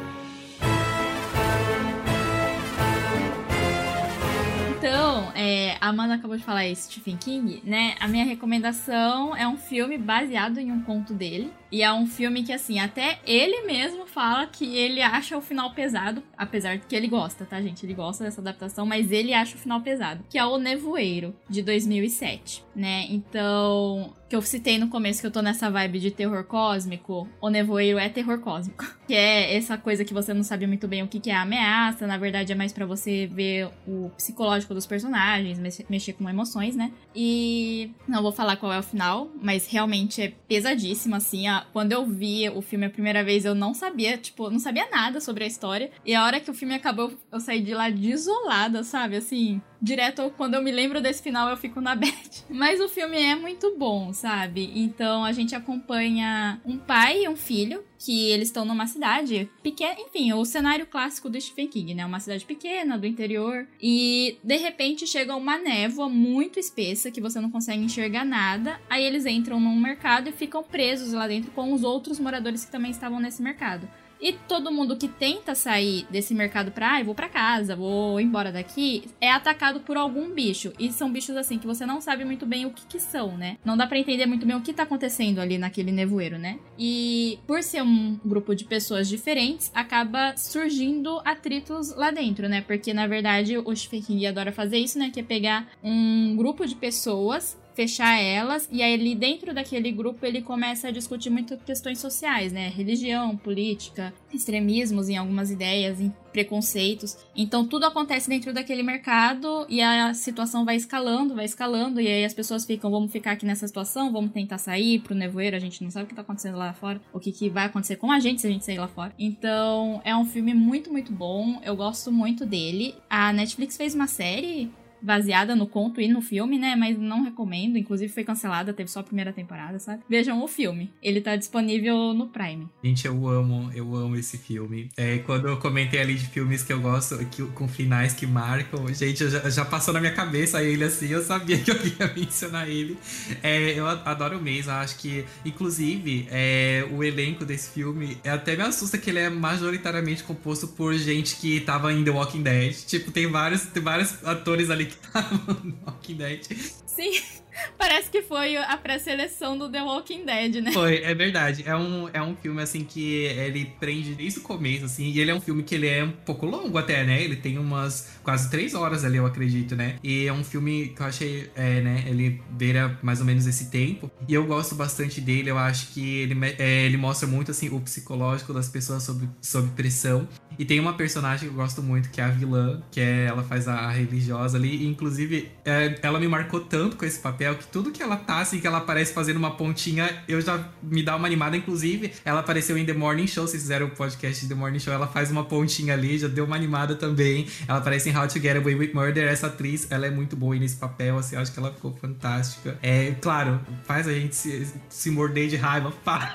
[5.35, 7.95] É, a Amanda acabou de falar Stephen King, né?
[8.01, 11.53] A minha recomendação é um filme baseado em um conto dele.
[11.73, 15.73] E é um filme que, assim, até ele mesmo fala que ele acha o final
[15.73, 17.87] pesado, apesar de que ele gosta, tá, gente?
[17.87, 21.63] Ele gosta dessa adaptação, mas ele acha o final pesado, que é O Nevoeiro, de
[21.63, 23.07] 2007, né?
[23.09, 27.49] Então, que eu citei no começo que eu tô nessa vibe de terror cósmico, O
[27.49, 28.85] Nevoeiro é terror cósmico.
[29.03, 32.07] Que é essa coisa que você não sabe muito bem o que é a ameaça,
[32.07, 35.59] na verdade é mais para você ver o psicológico dos personagens,
[35.91, 36.93] mexer com emoções, né?
[37.15, 41.47] E não vou falar qual é o final, mas realmente é pesadíssimo, assim.
[41.73, 45.21] Quando eu vi o filme a primeira vez, eu não sabia, tipo, não sabia nada
[45.21, 45.91] sobre a história.
[46.05, 49.17] E a hora que o filme acabou, eu saí de lá desolada, sabe?
[49.17, 52.45] Assim, direto quando eu me lembro desse final eu fico na bad.
[52.49, 54.71] Mas o filme é muito bom, sabe?
[54.75, 59.97] Então a gente acompanha um pai e um filho que eles estão numa cidade pequena,
[60.01, 62.05] enfim, o cenário clássico do Stephen King, né?
[62.05, 67.41] Uma cidade pequena, do interior, e de repente chega uma névoa muito espessa que você
[67.41, 68.81] não consegue enxergar nada.
[68.91, 72.73] Aí eles entram num mercado e ficam presos lá dentro com os outros moradores que
[72.73, 73.89] também estavam nesse mercado.
[74.23, 78.53] E todo mundo que tenta sair desse mercado pra, ah, vou pra casa, vou embora
[78.53, 80.73] daqui, é atacado por algum bicho.
[80.79, 83.59] E são bichos assim que você não sabe muito bem o que, que são, né?
[83.65, 86.61] Não dá para entender muito bem o que tá acontecendo ali naquele nevoeiro, né?
[86.79, 92.61] E por ser um grupo de pessoas diferentes, acaba surgindo atritos lá dentro, né?
[92.61, 95.11] Porque na verdade o Stephen adora fazer isso, né?
[95.13, 100.25] Que é pegar um grupo de pessoas fechar elas e aí ali dentro daquele grupo
[100.25, 102.69] ele começa a discutir muito questões sociais, né?
[102.69, 107.17] Religião, política, extremismos em algumas ideias, em preconceitos.
[107.37, 112.25] Então tudo acontece dentro daquele mercado e a situação vai escalando, vai escalando e aí
[112.25, 115.83] as pessoas ficam, vamos ficar aqui nessa situação, vamos tentar sair pro nevoeiro, a gente
[115.83, 118.19] não sabe o que tá acontecendo lá fora, o que, que vai acontecer com a
[118.19, 119.13] gente se a gente sair lá fora.
[119.19, 122.95] Então é um filme muito, muito bom, eu gosto muito dele.
[123.09, 124.71] A Netflix fez uma série
[125.03, 126.77] baseada no conto e no filme, né?
[126.77, 127.77] Mas não recomendo.
[127.77, 130.03] Inclusive foi cancelada, teve só a primeira temporada, sabe?
[130.09, 130.91] Vejam o filme.
[131.03, 132.69] Ele tá disponível no Prime.
[132.83, 134.91] Gente, eu amo, eu amo esse filme.
[134.97, 138.93] É, quando eu comentei ali de filmes que eu gosto, que, com finais que marcam,
[138.93, 142.69] gente, já, já, passou na minha cabeça ele assim, eu sabia que eu ia mencionar
[142.69, 142.97] ele.
[143.43, 148.99] É, eu adoro mesmo, acho que, inclusive, é, o elenco desse filme até me assusta
[148.99, 152.75] que ele é majoritariamente composto por gente que tava em The Walking Dead.
[152.87, 156.47] Tipo, tem vários, tem vários atores ali que estavam no Walking Dead.
[156.87, 157.13] Sim.
[157.79, 160.73] Parece que foi a pré-seleção do The Walking Dead, né?
[160.73, 161.63] Foi, é verdade.
[161.67, 165.05] É um, é um filme, assim, que ele prende desde o começo, assim.
[165.05, 167.23] E ele é um filme que ele é um pouco longo até, né?
[167.23, 169.97] Ele tem umas quase três horas ali, eu acredito, né?
[170.03, 172.05] E é um filme que eu achei, é, né?
[172.07, 174.11] Ele beira mais ou menos esse tempo.
[174.29, 175.51] E eu gosto bastante dele.
[175.51, 179.69] Eu acho que ele, é, ele mostra muito, assim, o psicológico das pessoas sob, sob
[179.71, 180.29] pressão.
[180.59, 183.43] E tem uma personagem que eu gosto muito, que é a vilã, que é, ela
[183.43, 184.85] faz a, religiosa ali.
[184.85, 188.41] E, inclusive, é, ela me marcou tanto com esse papel que tudo que ela tá,
[188.41, 191.57] assim, que ela aparece fazendo uma pontinha, eu já me dá uma animada.
[191.57, 194.93] Inclusive, ela apareceu em The Morning Show, vocês fizeram o podcast de The Morning Show,
[194.93, 197.47] ela faz uma pontinha ali, já deu uma animada também.
[197.67, 199.29] Ela aparece em How to Get Away with Murder.
[199.29, 202.79] Essa atriz, ela é muito boa nesse papel, assim, acho que ela ficou fantástica.
[202.83, 206.33] É, claro, faz a gente se, se morder de raiva, faz.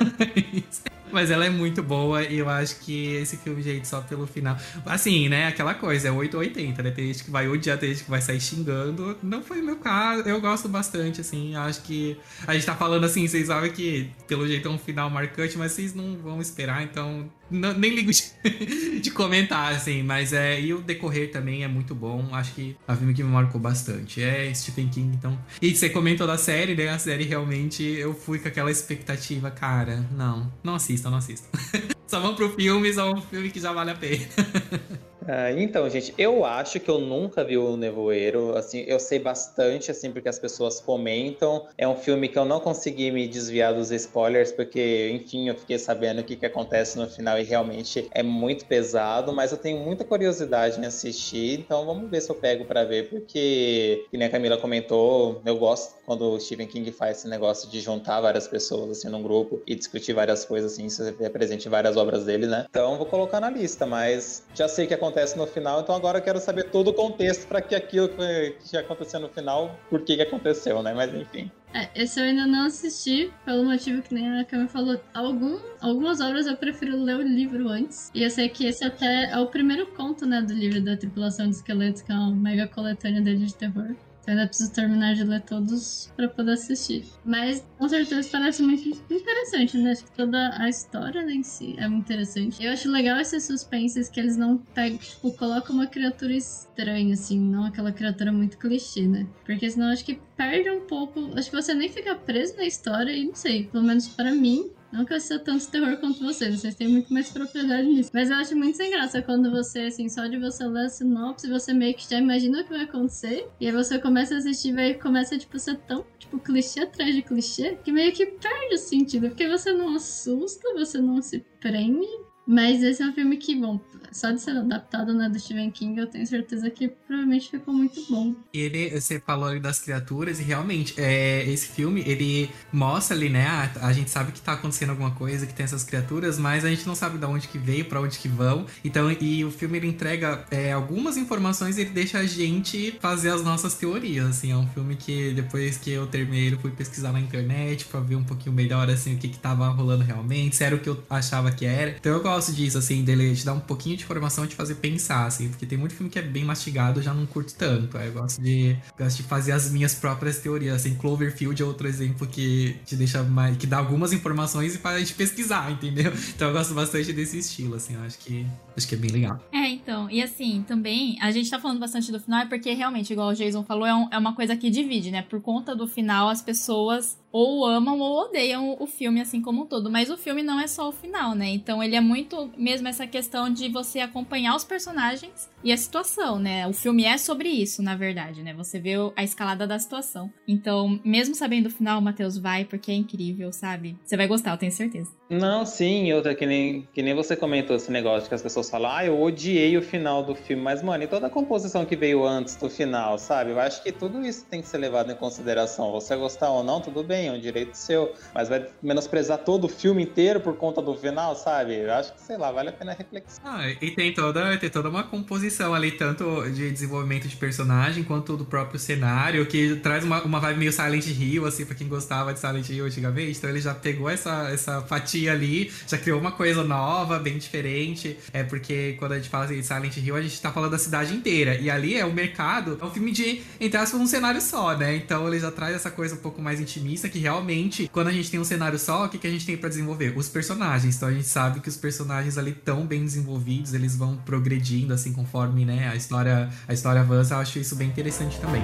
[1.12, 4.58] Mas ela é muito boa e eu acho que esse filme, gente, só pelo final.
[4.86, 5.48] Assim, né?
[5.48, 6.92] Aquela coisa, é 880, né?
[6.92, 9.18] Tem gente que vai odiar, tem gente que vai sair xingando.
[9.24, 10.24] Não foi o meu caso.
[10.28, 11.56] Eu gosto bastante, assim.
[11.56, 12.18] Acho que.
[12.46, 15.72] A gente tá falando assim, vocês sabem que pelo jeito é um final marcante, mas
[15.72, 20.60] vocês não vão esperar, então não, nem ligo de, de, comentar, assim, mas é.
[20.60, 22.28] E o decorrer também é muito bom.
[22.34, 24.22] Acho que é um filme que me marcou bastante.
[24.22, 25.38] É Stephen King, então.
[25.62, 26.90] E você comentou da série, né?
[26.90, 30.06] A série realmente eu fui com aquela expectativa, cara.
[30.12, 31.48] Não, não assista, não assista.
[32.08, 34.26] Só vão pro filme, só um filme que já vale a pena.
[35.30, 38.56] Ah, então, gente, eu acho que eu nunca vi o Nevoeiro.
[38.58, 41.68] Assim, eu sei bastante, assim, porque as pessoas comentam.
[41.78, 45.78] É um filme que eu não consegui me desviar dos spoilers, porque, enfim, eu fiquei
[45.78, 49.34] sabendo o que, que acontece no final e realmente é muito pesado.
[49.34, 53.10] Mas eu tenho muita curiosidade em assistir, então vamos ver se eu pego para ver,
[53.10, 57.70] porque, que nem a Camila comentou, eu gosto quando o Stephen King faz esse negócio
[57.70, 60.88] de juntar várias pessoas, assim, num grupo e discutir várias coisas, assim,
[61.34, 62.66] presente em várias obras dele, né?
[62.70, 66.24] Então vou colocar na lista, mas já sei que acontece no final, então agora eu
[66.24, 70.22] quero saber todo o contexto para que aquilo que, aconteceu no final, por que, que
[70.22, 70.94] aconteceu, né?
[70.94, 71.52] Mas enfim.
[71.74, 74.98] É, esse eu ainda não assisti, pelo motivo que nem a Cami falou.
[75.14, 78.10] Algum, algumas obras eu prefiro ler o livro antes.
[78.16, 81.50] E eu sei que esse até é o primeiro conto, né, do livro da Tripulação
[81.50, 83.94] de Esqueletos, que é uma mega coletânea dele de terror.
[84.28, 87.06] Eu ainda preciso terminar de ler todos para poder assistir.
[87.24, 89.92] Mas com certeza parece muito interessante, né?
[89.92, 92.62] Acho que toda a história em si é muito interessante.
[92.62, 97.40] Eu acho legal esses suspenses que eles não pegam, tipo, colocam uma criatura estranha, assim,
[97.40, 99.26] não aquela criatura muito clichê, né?
[99.46, 101.32] Porque senão acho que perde um pouco.
[101.38, 104.70] Acho que você nem fica preso na história e não sei, pelo menos para mim,
[104.92, 108.10] não que eu seja tanto terror quanto vocês, vocês têm muito mais propriedade nisso.
[108.14, 111.50] Mas eu acho muito sem graça quando você, assim, só de você ler a sinopse,
[111.50, 113.48] você meio que já imagina o que vai acontecer.
[113.60, 117.22] E aí você começa a assistir vai, começa, tipo, ser tão, tipo, clichê atrás de
[117.22, 119.30] clichê, que meio que perde o sentido.
[119.30, 122.08] Porque você não assusta, você não se prende.
[122.48, 123.80] Mas esse é um filme que, bom,
[124.12, 128.02] só de ser adaptado né, do Stephen King, eu tenho certeza que provavelmente ficou muito
[128.10, 128.34] bom.
[128.54, 133.46] Ele, você falou ali das criaturas, e realmente, é, esse filme, ele mostra ali, né?
[133.46, 136.70] A, a, gente sabe que tá acontecendo alguma coisa, que tem essas criaturas, mas a
[136.70, 138.66] gente não sabe de onde que veio, para onde que vão.
[138.84, 143.30] Então, e o filme ele entrega é, algumas informações e ele deixa a gente fazer
[143.30, 144.52] as nossas teorias, assim.
[144.52, 148.16] É um filme que depois que eu terminei, eu fui pesquisar na internet para ver
[148.16, 151.04] um pouquinho melhor, assim, o que que tava rolando realmente, se era o que eu
[151.10, 151.92] achava que era.
[151.92, 154.76] Então eu gosto disso, assim, dele te dar um pouquinho de informação e te fazer
[154.76, 157.98] pensar, assim, porque tem muito filme que é bem mastigado, eu já não curto tanto.
[157.98, 161.88] Aí eu gosto de, gosto de fazer as minhas próprias teorias, assim, Cloverfield é outro
[161.88, 166.14] exemplo que te deixa mais, que dá algumas informações e para gente pesquisar, entendeu?
[166.36, 169.40] Então eu gosto bastante desse estilo, assim, eu acho que acho que é bem legal.
[169.52, 173.12] É, então, e assim, também, a gente tá falando bastante do final, é porque realmente,
[173.12, 175.22] igual o Jason falou, é, um, é uma coisa que divide, né?
[175.22, 179.66] Por conta do final, as pessoas ou amam ou odeiam o filme assim como um
[179.66, 179.92] todo.
[179.92, 181.50] Mas o filme não é só o final, né?
[181.50, 186.40] Então ele é muito mesmo essa questão de você acompanhar os personagens e a situação,
[186.40, 186.68] né?
[186.68, 188.54] O filme é sobre isso, na verdade, né?
[188.54, 190.32] Você vê a escalada da situação.
[190.48, 193.96] Então, mesmo sabendo o final, Matheus vai porque é incrível, sabe?
[194.04, 195.12] Você vai gostar, eu tenho certeza.
[195.30, 198.90] Não, sim, outra que nem, que nem você comentou esse negócio que as pessoas falam,
[198.90, 202.26] ah, eu odiei o final do filme, mas, mano, e toda a composição que veio
[202.26, 203.52] antes do final, sabe?
[203.52, 205.92] Eu acho que tudo isso tem que ser levado em consideração.
[205.92, 209.70] Você gostar ou não, tudo bem, é um direito seu, mas vai menosprezar todo o
[209.70, 211.76] filme inteiro por conta do final, sabe?
[211.76, 213.42] Eu acho que, sei lá, vale a pena reflexão.
[213.46, 218.38] Ah, e tem toda, tem toda uma composição ali, tanto de desenvolvimento de personagem, quanto
[218.38, 222.34] do próprio cenário, que traz uma, uma vibe meio Silent Hill, assim, pra quem gostava
[222.34, 226.32] de Silent Hill antigamente, então ele já pegou essa, essa fatia ali, já criou uma
[226.32, 228.18] coisa nova, bem diferente.
[228.34, 231.14] É porque quando a gente fala de Silent Hill, a gente tá falando da cidade
[231.14, 231.56] inteira.
[231.56, 234.96] E ali é o mercado, é um filme de, entre aspas, um cenário só, né?
[234.96, 238.30] Então ele já traz essa coisa um pouco mais intimista, que realmente, quando a gente
[238.30, 240.14] tem um cenário só, o que, que a gente tem para desenvolver?
[240.18, 240.96] Os personagens.
[240.96, 245.14] Então a gente sabe que os personagens ali tão bem desenvolvidos, eles vão progredindo assim
[245.14, 247.36] conforme, né, a história, a história avança.
[247.36, 248.64] Eu acho isso bem interessante também.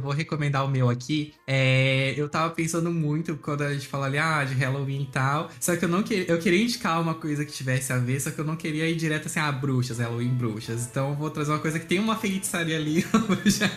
[0.00, 1.34] Vou recomendar o meu aqui.
[1.46, 5.50] É, eu tava pensando muito quando a gente fala ali, ah, de Halloween e tal.
[5.60, 6.30] Só que eu não queria.
[6.30, 8.96] Eu queria indicar uma coisa que tivesse a ver, só que eu não queria ir
[8.96, 10.86] direto assim, ah, bruxas, Halloween bruxas.
[10.86, 13.04] Então eu vou trazer uma coisa que tem uma feitiçaria ali,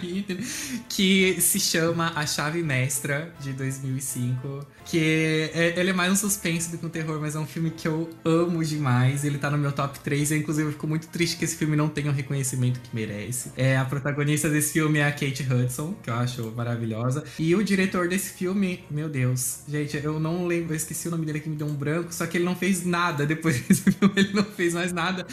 [0.89, 4.65] que se chama A Chave Mestra, de 2005.
[4.85, 7.69] Que é, ele é mais um suspense do que um terror, mas é um filme
[7.69, 9.23] que eu amo demais.
[9.23, 10.31] Ele tá no meu top 3.
[10.31, 13.51] Eu, inclusive, eu fico muito triste que esse filme não tenha o reconhecimento que merece.
[13.55, 17.23] É, a protagonista desse filme é a Kate Hudson, que eu acho maravilhosa.
[17.37, 21.25] E o diretor desse filme, meu Deus, gente, eu não lembro, eu esqueci o nome
[21.25, 24.13] dele que me deu um branco, só que ele não fez nada depois desse filme,
[24.15, 25.25] ele não fez mais nada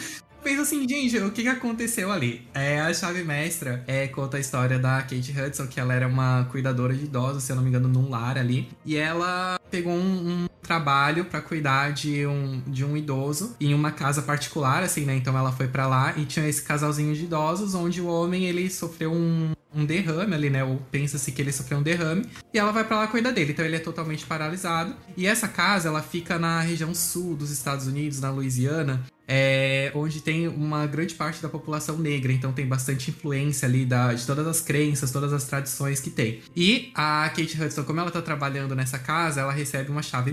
[0.47, 2.47] pensa assim, gente, o que, que aconteceu ali?
[2.53, 6.45] É, a chave mestra é, conta a história da Kate Hudson, que ela era uma
[6.45, 8.69] cuidadora de idosos, se eu não me engano, num lar ali.
[8.85, 13.91] E ela pegou um, um trabalho para cuidar de um, de um idoso em uma
[13.91, 15.15] casa particular, assim, né?
[15.15, 18.69] Então ela foi para lá e tinha esse casalzinho de idosos, onde o homem ele
[18.69, 20.63] sofreu um, um derrame ali, né?
[20.63, 22.25] Ou pensa-se que ele sofreu um derrame.
[22.53, 23.53] E ela vai para lá cuidar dele.
[23.53, 24.93] Então ele é totalmente paralisado.
[25.15, 30.21] E essa casa, ela fica na região sul dos Estados Unidos, na Louisiana é, onde
[30.21, 34.47] tem uma grande parte da população negra, então tem bastante influência ali da, de todas
[34.47, 36.39] as crenças, todas as tradições que tem.
[36.55, 40.31] E a Kate Hudson, como ela tá trabalhando nessa casa, ela recebe uma chave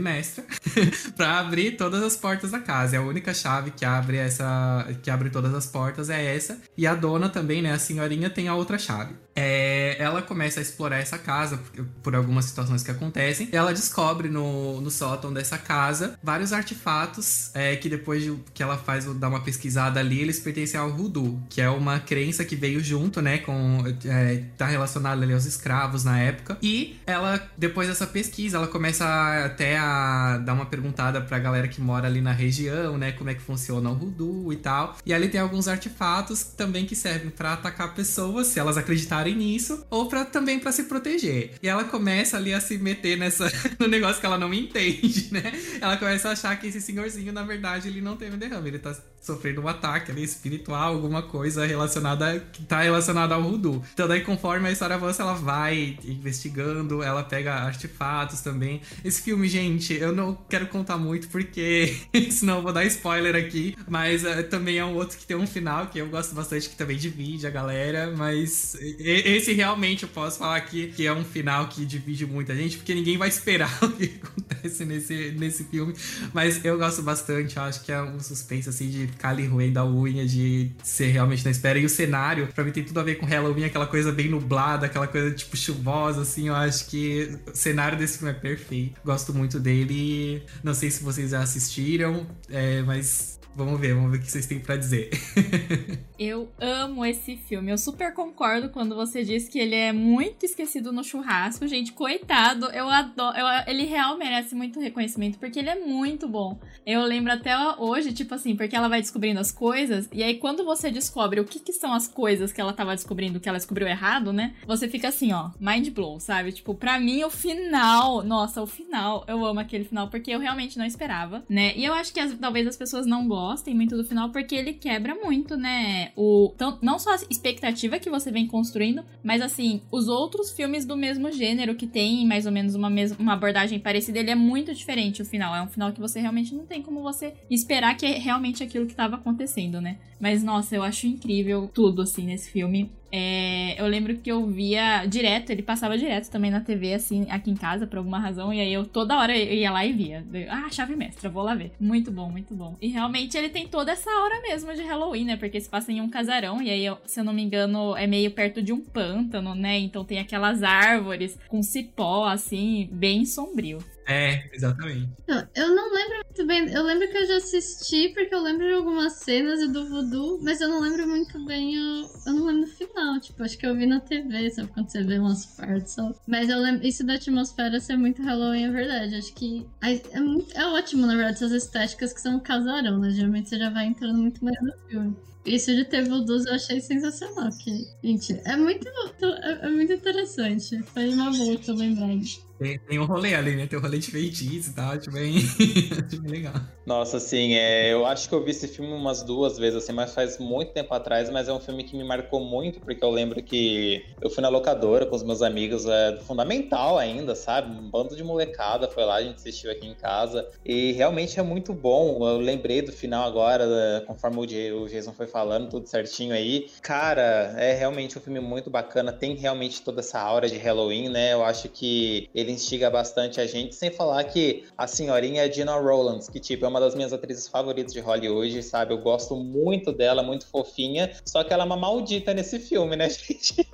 [1.16, 2.97] para abrir todas as portas da casa.
[2.97, 6.61] É a única chave que abre essa, que abre todas as portas é essa.
[6.77, 9.14] E a dona também, né, a senhorinha tem a outra chave.
[9.37, 11.61] É, ela começa a explorar essa casa
[12.03, 13.49] por, algumas situações que acontecem.
[13.53, 18.76] Ela descobre no, no sótão dessa casa vários artefatos é, que depois de, que ela
[18.76, 22.80] faz dar uma pesquisada ali, eles pertencem ao voodoo, que é uma crença que veio
[22.80, 26.57] junto, né, com é, tá relacionada ali aos escravos na época.
[26.62, 29.05] E ela depois dessa pesquisa, ela começa
[29.45, 33.35] até a dar uma perguntada pra galera que mora ali na região, né, como é
[33.35, 34.97] que funciona o voodoo e tal.
[35.05, 39.87] E ali tem alguns artefatos também que servem para atacar pessoas, se elas acreditarem nisso,
[39.91, 41.53] ou para também para se proteger.
[41.62, 45.53] E ela começa ali a se meter nessa no negócio que ela não entende, né?
[45.81, 48.79] Ela começa a achar que esse senhorzinho, na verdade, ele não teve um derrame, ele
[48.79, 48.95] tá
[49.25, 53.83] sofrendo um ataque ali espiritual, alguma coisa relacionada que tá relacionada ao voodoo.
[53.95, 58.83] Então daí conforme a história avança, ela vai investigando, ela pega artefatos também.
[59.03, 61.97] Esse filme, gente, eu não quero contar muito porque
[62.31, 65.47] senão eu vou dar spoiler aqui, mas uh, também é um outro que tem um
[65.47, 68.77] final que eu gosto bastante que também divide a galera, mas
[69.15, 72.95] esse realmente eu posso falar aqui que é um final que divide muita gente, porque
[72.95, 75.95] ninguém vai esperar o que acontece nesse, nesse filme,
[76.33, 79.85] mas eu gosto bastante, acho que é um suspense assim de ficar ali ruim a
[79.85, 81.79] unha, de ser realmente na espera.
[81.79, 84.87] E o cenário, pra mim, tem tudo a ver com Halloween, aquela coisa bem nublada,
[84.87, 86.49] aquela coisa tipo chuvosa, assim.
[86.49, 89.01] Eu acho que o cenário desse filme é perfeito.
[89.05, 90.43] Gosto muito dele.
[90.62, 94.47] Não sei se vocês já assistiram, é, mas Vamos ver, vamos ver o que vocês
[94.47, 95.11] têm para dizer.
[96.19, 97.71] eu amo esse filme.
[97.71, 101.67] Eu super concordo quando você diz que ele é muito esquecido no churrasco.
[101.67, 103.37] Gente, coitado, eu adoro.
[103.37, 106.59] Eu, ele real merece muito reconhecimento porque ele é muito bom.
[106.87, 110.09] Eu lembro até hoje, tipo assim, porque ela vai descobrindo as coisas.
[110.12, 113.41] E aí, quando você descobre o que, que são as coisas que ela tava descobrindo,
[113.41, 114.55] que ela descobriu errado, né?
[114.67, 116.53] Você fica assim, ó, mind blow, sabe?
[116.53, 118.23] Tipo, pra mim, o final.
[118.23, 119.25] Nossa, o final.
[119.27, 121.73] Eu amo aquele final porque eu realmente não esperava, né?
[121.77, 124.55] E eu acho que as, talvez as pessoas não gostem gostem muito do final, porque
[124.55, 126.03] ele quebra muito, né?
[126.16, 130.84] O, então, não só a expectativa que você vem construindo, mas assim, os outros filmes
[130.84, 134.34] do mesmo gênero que tem mais ou menos uma, mes uma abordagem parecida, ele é
[134.34, 135.55] muito diferente o final.
[135.55, 138.86] É um final que você realmente não tem como você esperar que é realmente aquilo
[138.86, 139.98] que estava acontecendo, né?
[140.20, 142.90] Mas nossa, eu acho incrível tudo assim nesse filme.
[143.17, 147.49] É, eu lembro que eu via direto, ele passava direto também na TV, assim, aqui
[147.49, 150.25] em casa, por alguma razão, e aí eu toda hora eu ia lá e via.
[150.51, 151.71] Ah, chave mestra, vou lá ver.
[151.79, 152.77] Muito bom, muito bom.
[152.83, 155.37] E realmente ele tem toda essa hora mesmo de Halloween, né?
[155.37, 158.33] Porque se passa em um casarão, e aí, se eu não me engano, é meio
[158.33, 159.79] perto de um pântano, né?
[159.79, 163.79] Então tem aquelas árvores com cipó, assim, bem sombrio.
[164.07, 165.11] É, exatamente.
[165.26, 166.72] Eu, eu não lembro muito bem.
[166.72, 170.61] Eu lembro que eu já assisti, porque eu lembro de algumas cenas do voodoo, mas
[170.61, 172.11] eu não lembro muito bem o.
[172.26, 173.18] Eu não lembro do final.
[173.20, 174.68] Tipo, acho que eu vi na TV, sabe?
[174.68, 175.96] Quando você vê umas partes.
[176.26, 176.86] Mas eu lembro.
[176.86, 179.16] Isso da atmosfera ser muito Halloween é verdade.
[179.16, 179.66] Acho que.
[179.82, 183.11] É, muito, é ótimo, na verdade, essas estéticas que são casarão, né?
[183.11, 185.16] Geralmente você já vai entrando muito mais no filme.
[185.46, 187.50] Isso de ter voodoos eu achei sensacional.
[187.50, 190.82] Que, gente, é muito, é, é muito interessante.
[190.84, 192.22] Foi uma boa que eu lembrei.
[192.59, 193.66] Tem, tem um rolê ali, né?
[193.66, 195.34] Tem um rolê de feitiço e tal, acho bem,
[196.20, 196.55] bem legal.
[196.86, 200.14] Nossa, assim, é, eu acho que eu vi esse filme umas duas vezes, assim, mas
[200.14, 203.42] faz muito tempo atrás, mas é um filme que me marcou muito, porque eu lembro
[203.42, 207.70] que eu fui na locadora com os meus amigos, é fundamental ainda, sabe?
[207.70, 211.42] Um bando de molecada foi lá, a gente assistiu aqui em casa, e realmente é
[211.42, 212.28] muito bom.
[212.28, 214.38] Eu lembrei do final agora, conforme
[214.72, 216.66] o Jason foi falando, tudo certinho aí.
[216.82, 221.32] Cara, é realmente um filme muito bacana, tem realmente toda essa aura de Halloween, né?
[221.32, 225.74] Eu acho que ele instiga bastante a gente, sem falar que a senhorinha é Gina
[225.74, 228.92] Rowlands, que, tipo, é uma das minhas atrizes favoritas de Hollywood, sabe?
[228.92, 233.09] Eu gosto muito dela, muito fofinha, só que ela é uma maldita nesse filme, né,
[233.11, 233.66] gente?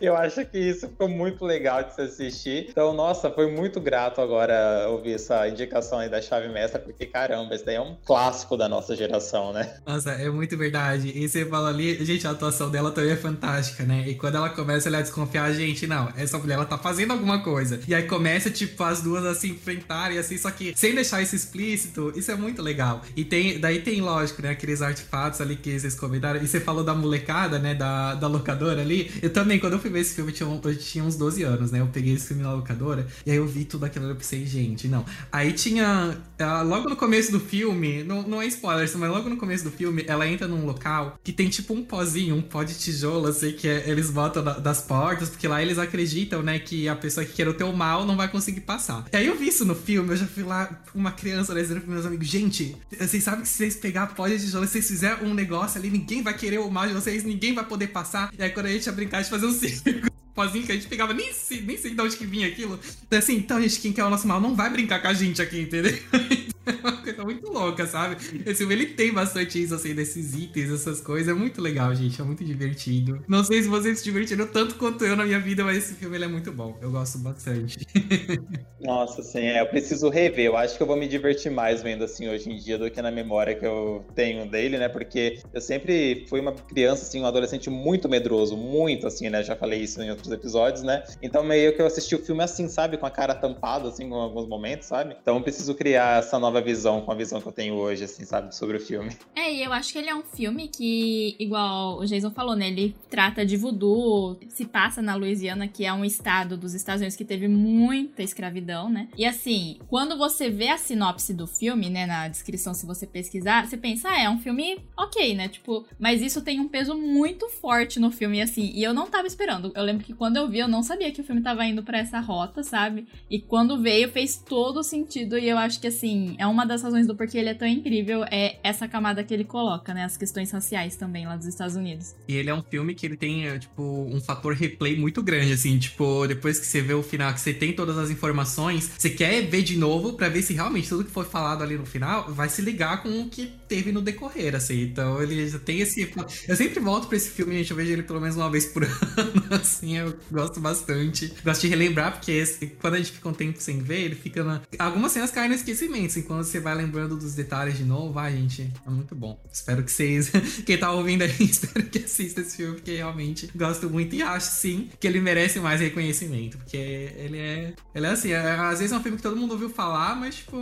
[0.00, 2.68] Eu acho que isso ficou muito legal de se assistir.
[2.70, 7.54] Então, nossa, foi muito grato agora ouvir essa indicação aí da chave mestra, porque caramba,
[7.54, 9.76] esse daí é um clássico da nossa geração, né?
[9.86, 11.12] Nossa, é muito verdade.
[11.14, 14.04] E você fala ali, gente, a atuação dela também é fantástica, né?
[14.06, 17.80] E quando ela começa a desconfiar, gente, não, essa mulher ela tá fazendo alguma coisa.
[17.88, 22.12] E aí começa, tipo, as duas assim enfrentarem, assim, só que sem deixar isso explícito,
[22.14, 23.02] isso é muito legal.
[23.16, 26.42] E tem, daí tem, lógico, né, aqueles artefatos ali que vocês comentaram.
[26.42, 29.10] E você falou da molecada, né, da, da locadora ali.
[29.22, 31.72] Eu também, quando eu fui ver esse filme, eu tinha, eu tinha uns 12 anos,
[31.72, 31.80] né?
[31.80, 34.88] Eu peguei esse filme na locadora e aí eu vi tudo aquilo eu pensei, gente,
[34.88, 35.06] não.
[35.30, 36.14] Aí tinha.
[36.38, 39.70] Uh, logo no começo do filme, não, não é spoiler, mas logo no começo do
[39.70, 43.52] filme, ela entra num local que tem tipo um pozinho, um pó de tijolo, assim,
[43.52, 47.24] que é, eles botam na, das portas, porque lá eles acreditam, né, que a pessoa
[47.24, 49.06] que quer o teu mal não vai conseguir passar.
[49.12, 51.80] E aí eu vi isso no filme, eu já fui lá, uma criança, né, dizendo
[51.80, 54.88] pros meus amigos, gente, vocês sabem que se vocês pegar pó de tijolo, se vocês
[54.88, 58.32] fizerem um negócio ali, ninguém vai querer o mal de vocês, ninguém vai poder passar.
[58.36, 60.86] E aí quando a gente ia brincar de fazer um circo, pozinho que a gente
[60.86, 62.78] pegava, nem sei, nem sei de onde que vinha aquilo.
[63.06, 65.40] Então, assim, então, gente, quem quer o nosso mal não vai brincar com a gente
[65.40, 65.92] aqui, entendeu?
[66.66, 68.16] É uma coisa muito louca, sabe?
[68.46, 71.28] Esse filme ele tem bastante isso, assim, desses itens, essas coisas.
[71.28, 72.20] É muito legal, gente.
[72.20, 73.22] É muito divertido.
[73.26, 76.16] Não sei se vocês se divertiram tanto quanto eu na minha vida, mas esse filme
[76.16, 76.78] ele é muito bom.
[76.80, 77.78] Eu gosto bastante.
[78.80, 79.60] Nossa, sim, é.
[79.60, 80.46] Eu preciso rever.
[80.46, 83.00] Eu acho que eu vou me divertir mais vendo assim hoje em dia do que
[83.00, 84.88] na memória que eu tenho dele, né?
[84.88, 89.42] Porque eu sempre fui uma criança, assim, um adolescente muito medroso, muito assim, né?
[89.42, 91.02] Já falei isso em outros episódios, né?
[91.22, 92.96] Então meio que eu assisti o filme assim, sabe?
[92.96, 95.16] Com a cara tampada, assim, em alguns momentos, sabe?
[95.20, 98.24] Então eu preciso criar essa nova visão com a visão que eu tenho hoje, assim,
[98.24, 98.54] sabe?
[98.54, 99.16] Sobre o filme.
[99.34, 102.68] É, e eu acho que ele é um filme que, igual o Jason falou, né?
[102.68, 107.16] Ele trata de voodoo, se passa na Louisiana, que é um estado dos Estados Unidos
[107.16, 109.08] que teve muita escravidão, né?
[109.16, 113.66] E assim, quando você vê a sinopse do filme, né, na descrição, se você pesquisar,
[113.66, 115.48] você pensa, ah, é um filme ok, né?
[115.48, 119.26] Tipo, mas isso tem um peso muito forte no filme, assim, e eu não tava
[119.26, 119.72] esperando.
[119.74, 121.98] Eu lembro que quando eu vi, eu não sabia que o filme tava indo para
[121.98, 123.06] essa rota, sabe?
[123.30, 127.06] E quando veio, fez todo sentido, e eu acho que, assim, é uma das razões
[127.06, 130.04] do porquê ele é tão incrível, é essa camada que ele coloca, né?
[130.04, 132.16] As questões raciais também lá dos Estados Unidos.
[132.26, 135.52] E ele é um filme que ele tem, é, tipo, um fator replay muito grande,
[135.52, 139.08] assim, tipo, depois que você vê o final, que você tem todas as informações, você
[139.08, 142.32] quer ver de novo para ver se realmente tudo que foi falado ali no final
[142.32, 144.82] vai se ligar com o que teve no decorrer, assim.
[144.82, 146.12] Então ele já tem esse.
[146.46, 147.70] Eu sempre volto pra esse filme, gente.
[147.70, 149.96] Eu vejo ele pelo menos uma vez por ano, assim.
[149.96, 151.32] Eu gosto bastante.
[151.42, 154.44] Gosto de relembrar, porque esse, quando a gente fica um tempo sem ver, ele fica
[154.44, 154.60] na.
[154.78, 156.22] Algumas cenas caem no esquecimento, assim.
[156.22, 158.70] Quando você vai lembrando dos detalhes de novo, vai, gente.
[158.86, 159.42] É muito bom.
[159.50, 160.30] Espero que vocês.
[160.66, 164.50] Quem tá ouvindo aí, espero que assista esse filme, porque realmente gosto muito e acho
[164.50, 166.58] sim que ele merece mais reconhecimento.
[166.58, 167.72] Porque ele é.
[167.94, 170.36] Ele é assim, é, às vezes é um filme que todo mundo ouviu falar, mas,
[170.36, 170.56] tipo,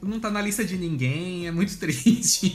[0.00, 1.48] não tá na lista de ninguém.
[1.48, 2.51] É muito triste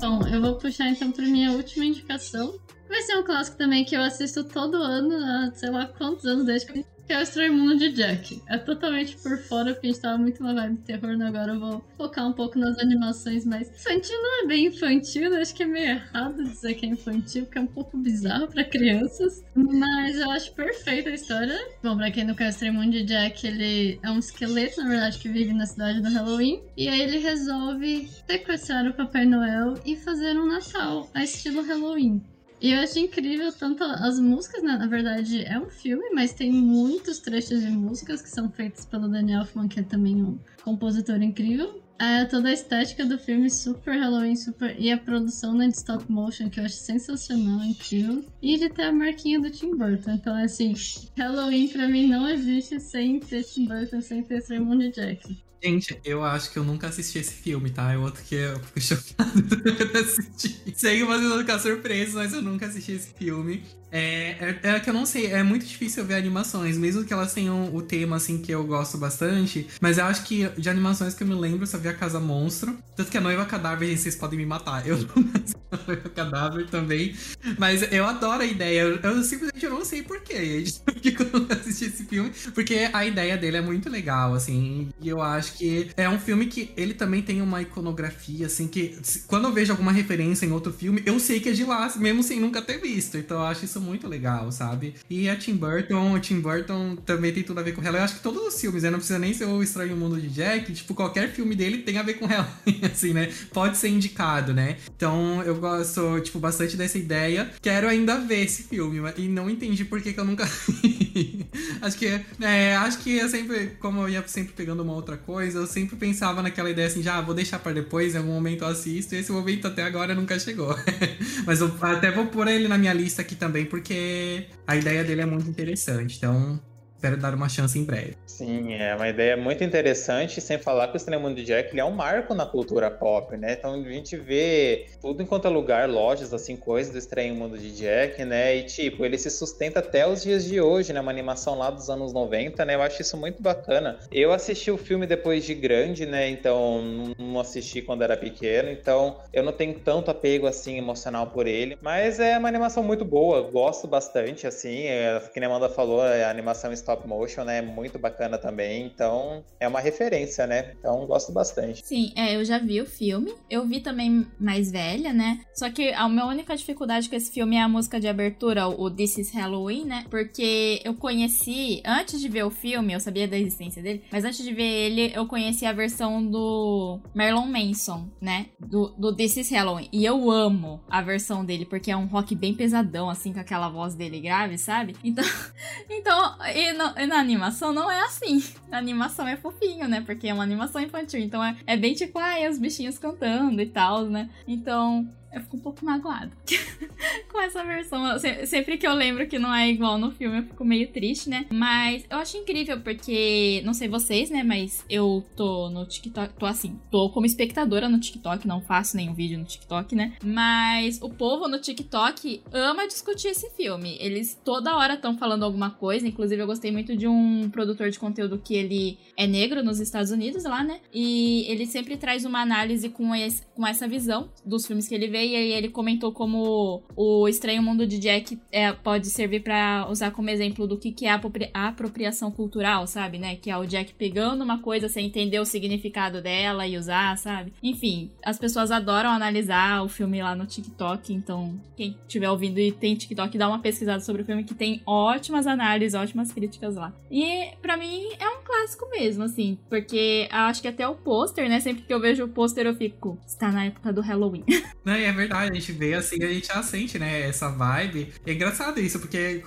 [0.00, 2.58] Bom, eu vou puxar então pra minha última indicação.
[2.90, 6.44] Vai ser um clássico também que eu assisto todo ano, há sei lá quantos anos,
[6.44, 8.40] desde que que é o Estranho Mundo de Jack.
[8.46, 11.26] É totalmente por fora, porque a gente tava muito na vibe terror, né?
[11.26, 13.68] Agora eu vou focar um pouco nas animações mais.
[13.68, 15.40] Infantil não é bem infantil, né?
[15.40, 18.62] Acho que é meio errado dizer que é infantil, porque é um pouco bizarro para
[18.62, 19.42] crianças.
[19.56, 21.58] Mas eu acho perfeita a história.
[21.82, 24.88] Bom, pra quem não conhece o Estranho Mundo de Jack, ele é um esqueleto, na
[24.90, 26.62] verdade, que vive na cidade do Halloween.
[26.76, 32.22] E aí ele resolve sequestrar o Papai Noel e fazer um Natal a estilo Halloween.
[32.60, 34.76] E eu acho incrível tanto as músicas, né?
[34.76, 39.08] Na verdade, é um filme, mas tem muitos trechos de músicas que são feitos pelo
[39.08, 41.82] Daniel Elfman, que é também um compositor incrível.
[42.00, 44.74] É, toda a estética do filme super Halloween, super.
[44.80, 48.24] E a produção né, de stop motion, que eu acho sensacional, incrível.
[48.40, 50.12] E ele tem a marquinha do Tim Burton.
[50.12, 50.72] Então, assim,
[51.14, 55.38] Halloween pra mim não existe sem ter Tim Burton, sem ter Raymond Jack.
[55.62, 57.92] Gente, eu acho que eu nunca assisti esse filme, tá?
[57.92, 60.58] É outro que eu fico chocado de assistir.
[60.74, 63.62] Vocês vão ficar surpresos, mas eu nunca assisti esse filme.
[63.92, 67.32] É, é, é, que eu não sei, é muito difícil ver animações, mesmo que elas
[67.32, 69.66] tenham o tema, assim, que eu gosto bastante.
[69.80, 72.20] Mas eu acho que de animações que eu me lembro, eu só vi a Casa
[72.20, 72.76] Monstro.
[72.96, 74.86] Tanto que a Noiva Cadáver, gente, vocês podem me matar.
[74.86, 75.30] Eu não
[75.72, 77.14] a Noiva Cadáver também.
[77.58, 78.82] Mas eu adoro a ideia.
[78.82, 80.64] Eu, eu simplesmente eu não sei porquê.
[80.84, 82.30] Porque eu assisti esse filme.
[82.54, 84.88] Porque a ideia dele é muito legal, assim.
[85.00, 88.98] E eu acho que é um filme que ele também tem uma iconografia, assim, que
[89.26, 92.22] quando eu vejo alguma referência em outro filme, eu sei que é de lá, mesmo
[92.22, 93.16] sem nunca ter visto.
[93.16, 94.94] Então eu acho isso muito legal, sabe?
[95.08, 97.98] E a Tim Burton, o Tim Burton também tem tudo a ver com ela.
[97.98, 98.90] Eu acho que todos os filmes, né?
[98.90, 102.02] Não precisa nem ser o Estranho Mundo de Jack, tipo, qualquer filme dele tem a
[102.02, 102.48] ver com ela,
[102.90, 103.32] assim, né?
[103.52, 104.76] Pode ser indicado, né?
[104.94, 107.50] Então eu gosto, tipo, bastante dessa ideia.
[107.60, 110.44] Quero ainda ver esse filme, e não entendi por que, que eu nunca
[111.82, 115.60] acho que, é, acho que eu sempre, como eu ia sempre pegando uma outra coisa,
[115.60, 118.62] eu sempre pensava naquela ideia assim, já ah, vou deixar para depois, em algum momento
[118.62, 120.76] eu assisto, e esse momento até agora nunca chegou.
[121.46, 125.22] Mas eu até vou pôr ele na minha lista aqui também, porque a ideia dele
[125.22, 126.18] é muito interessante.
[126.18, 126.60] Então,
[127.00, 128.14] espero dar uma chance em breve.
[128.26, 131.90] Sim, é uma ideia muito interessante, sem falar que o Cinema de Jack é um
[131.90, 133.54] marco na cultura pop, né?
[133.58, 137.74] Então a gente vê tudo enquanto é lugar, lojas, assim, coisas do Estranho Mundo de
[137.74, 138.56] Jack, né?
[138.56, 141.00] E tipo, ele se sustenta até os dias de hoje, né?
[141.00, 142.74] Uma animação lá dos anos 90, né?
[142.74, 143.98] Eu acho isso muito bacana.
[144.12, 146.28] Eu assisti o filme depois de grande, né?
[146.28, 151.46] Então não assisti quando era pequeno, então eu não tenho tanto apego assim emocional por
[151.46, 155.68] ele, mas é uma animação muito boa, gosto bastante, assim, é, que nem a Amanda
[155.70, 157.62] falou, a animação está stop motion, né?
[157.62, 158.86] Muito bacana também.
[158.86, 160.74] Então, é uma referência, né?
[160.78, 161.86] Então, gosto bastante.
[161.86, 163.32] Sim, é, eu já vi o filme.
[163.48, 165.40] Eu vi também mais velha, né?
[165.54, 168.90] Só que a minha única dificuldade com esse filme é a música de abertura, o
[168.90, 170.04] This is Halloween, né?
[170.10, 174.42] Porque eu conheci, antes de ver o filme, eu sabia da existência dele, mas antes
[174.42, 178.46] de ver ele, eu conheci a versão do Marlon Manson, né?
[178.58, 179.88] Do, do This is Halloween.
[179.92, 183.68] E eu amo a versão dele, porque é um rock bem pesadão, assim, com aquela
[183.68, 184.96] voz dele grave, sabe?
[185.04, 185.24] Então,
[185.88, 188.42] então e na, na, animação não é assim.
[188.70, 190.00] A animação é fofinho, né?
[190.00, 191.20] Porque é uma animação infantil.
[191.20, 194.30] Então é, é bem tipo, ai, os bichinhos cantando e tal, né?
[194.46, 196.30] Então eu fico um pouco magoada
[197.30, 198.02] com essa versão.
[198.46, 201.46] sempre que eu lembro que não é igual no filme, eu fico meio triste, né?
[201.50, 204.42] Mas eu acho incrível porque, não sei vocês, né?
[204.42, 209.14] Mas eu tô no TikTok, tô assim, tô como espectadora no TikTok, não faço nenhum
[209.14, 210.14] vídeo no TikTok, né?
[210.24, 213.96] Mas o povo no TikTok ama discutir esse filme.
[214.00, 216.06] Eles toda hora estão falando alguma coisa.
[216.06, 220.10] Inclusive, eu gostei muito de um produtor de conteúdo que ele é negro nos Estados
[220.10, 220.80] Unidos lá, né?
[220.92, 225.08] E ele sempre traz uma análise com, esse, com essa visão dos filmes que ele
[225.08, 229.86] vê e aí ele comentou como o Estranho Mundo de Jack é, pode servir para
[229.90, 231.10] usar como exemplo do que, que é
[231.54, 233.36] a apropriação cultural, sabe, né?
[233.36, 237.52] Que é o Jack pegando uma coisa sem entender o significado dela e usar, sabe?
[237.62, 242.72] Enfim, as pessoas adoram analisar o filme lá no TikTok, então quem estiver ouvindo e
[242.72, 246.92] tem TikTok, dá uma pesquisada sobre o filme que tem ótimas análises, ótimas críticas lá.
[247.10, 251.60] E para mim é um clássico mesmo, assim, porque acho que até o pôster, né?
[251.60, 254.44] Sempre que eu vejo o pôster eu fico, está na época do Halloween.
[254.84, 258.12] Não, é verdade, a gente vê assim, a gente já sente, né, essa vibe.
[258.26, 259.42] E é engraçado isso, porque,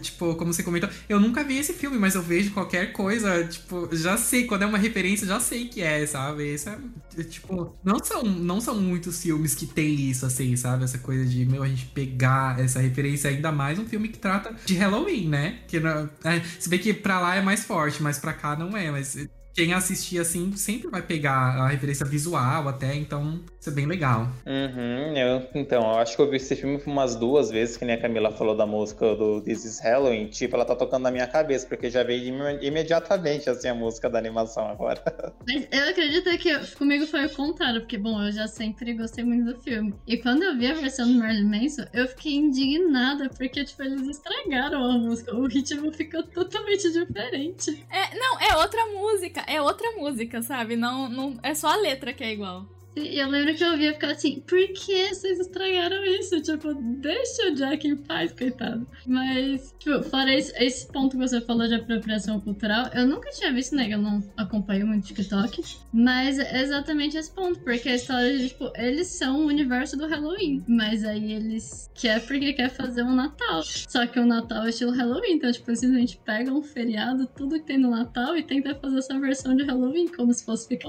[0.00, 3.88] tipo, como você comentou, eu nunca vi esse filme, mas eu vejo qualquer coisa, tipo,
[3.94, 6.54] já sei, quando é uma referência, já sei que é, sabe?
[6.54, 10.84] Isso é, tipo, não são, não são muitos filmes que tem isso, assim, sabe?
[10.84, 14.54] Essa coisa de, meu, a gente pegar essa referência, ainda mais um filme que trata
[14.64, 15.60] de Halloween, né?
[15.68, 18.90] Que, é, se bem que pra lá é mais forte, mas pra cá não é,
[18.90, 19.16] mas
[19.54, 24.28] quem assistir assim sempre vai pegar a referência visual até, então isso é bem legal.
[24.44, 27.94] Uhum, eu, então, eu acho que eu vi esse filme umas duas vezes, que nem
[27.94, 31.26] a Camila falou da música do This is Halloween, tipo, ela tá tocando na minha
[31.26, 35.00] cabeça, porque já veio imediatamente assim a música da animação agora.
[35.46, 39.54] Mas eu acredito que comigo foi o contrário, porque, bom, eu já sempre gostei muito
[39.54, 39.94] do filme.
[40.06, 44.02] E quando eu vi a versão do Marilyn Manson, eu fiquei indignada, porque, tipo, eles
[44.08, 45.34] estragaram a música.
[45.34, 47.86] O ritmo ficou totalmente diferente.
[47.90, 50.76] É, não, é outra música é outra música, sabe?
[50.76, 52.66] Não, não é só a letra que é igual.
[52.96, 56.40] E eu lembro que eu ouvia ficar assim, por que vocês estragaram isso?
[56.40, 58.86] Tipo, deixa o Jack em paz, coitado.
[59.06, 63.52] Mas, tipo, fora esse, esse ponto que você falou de apropriação cultural, eu nunca tinha
[63.52, 63.88] visto, né?
[63.90, 65.62] Eu não acompanho muito TikTok.
[65.92, 70.06] Mas é exatamente esse ponto, porque a história de, tipo, eles são o universo do
[70.06, 70.62] Halloween.
[70.68, 73.62] Mas aí eles quer porque quer fazer um Natal.
[73.64, 77.66] Só que o Natal é estilo Halloween, então, tipo, simplesmente pega um feriado, tudo que
[77.66, 80.84] tem no Natal, e tenta fazer essa versão de Halloween, como se fosse ficar.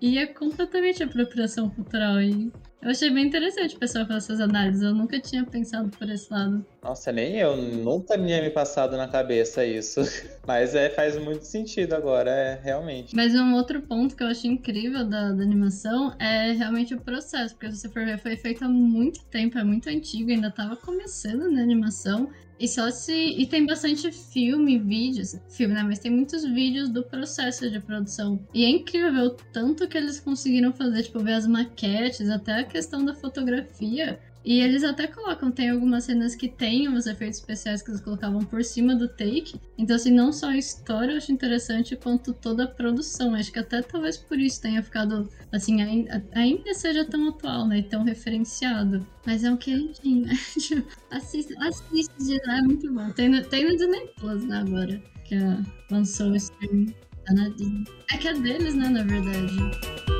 [0.00, 2.20] E é completamente apropriação apropriação cultural.
[2.20, 4.82] E eu achei bem interessante o pessoal fazer essas análises.
[4.82, 6.64] Eu nunca tinha pensado por esse lado.
[6.82, 10.00] Nossa, nem eu, nunca tinha me passado na cabeça isso.
[10.46, 13.14] Mas é, faz muito sentido agora, é, realmente.
[13.14, 17.54] Mas um outro ponto que eu acho incrível da, da animação é realmente o processo,
[17.54, 20.76] porque se você for ver, foi feito há muito tempo, é muito antigo, ainda tava
[20.76, 22.30] começando na animação.
[22.58, 23.12] E só se.
[23.12, 25.36] E tem bastante filme, vídeos.
[25.48, 25.82] Filme, né?
[25.82, 28.44] Mas tem muitos vídeos do processo de produção.
[28.52, 32.60] E é incrível ver o tanto que eles conseguiram fazer, tipo, ver as maquetes, até
[32.60, 34.18] a questão da fotografia.
[34.44, 38.40] E eles até colocam, tem algumas cenas que tem os efeitos especiais que eles colocavam
[38.44, 39.60] por cima do take.
[39.76, 43.34] Então, assim, não só a história eu acho interessante, quanto toda a produção.
[43.34, 47.78] Acho que até talvez por isso tenha ficado, assim, ainda, seja tão atual, né?
[47.78, 49.06] E tão referenciado.
[49.26, 50.34] Mas é um queridinho, né?
[50.58, 53.10] Tipo, assiste, assiste, é muito bom.
[53.10, 56.86] Tem no, tem no Disney Plus, né, agora, que uh, lançou o stream.
[58.10, 60.17] É que é deles, né, na verdade.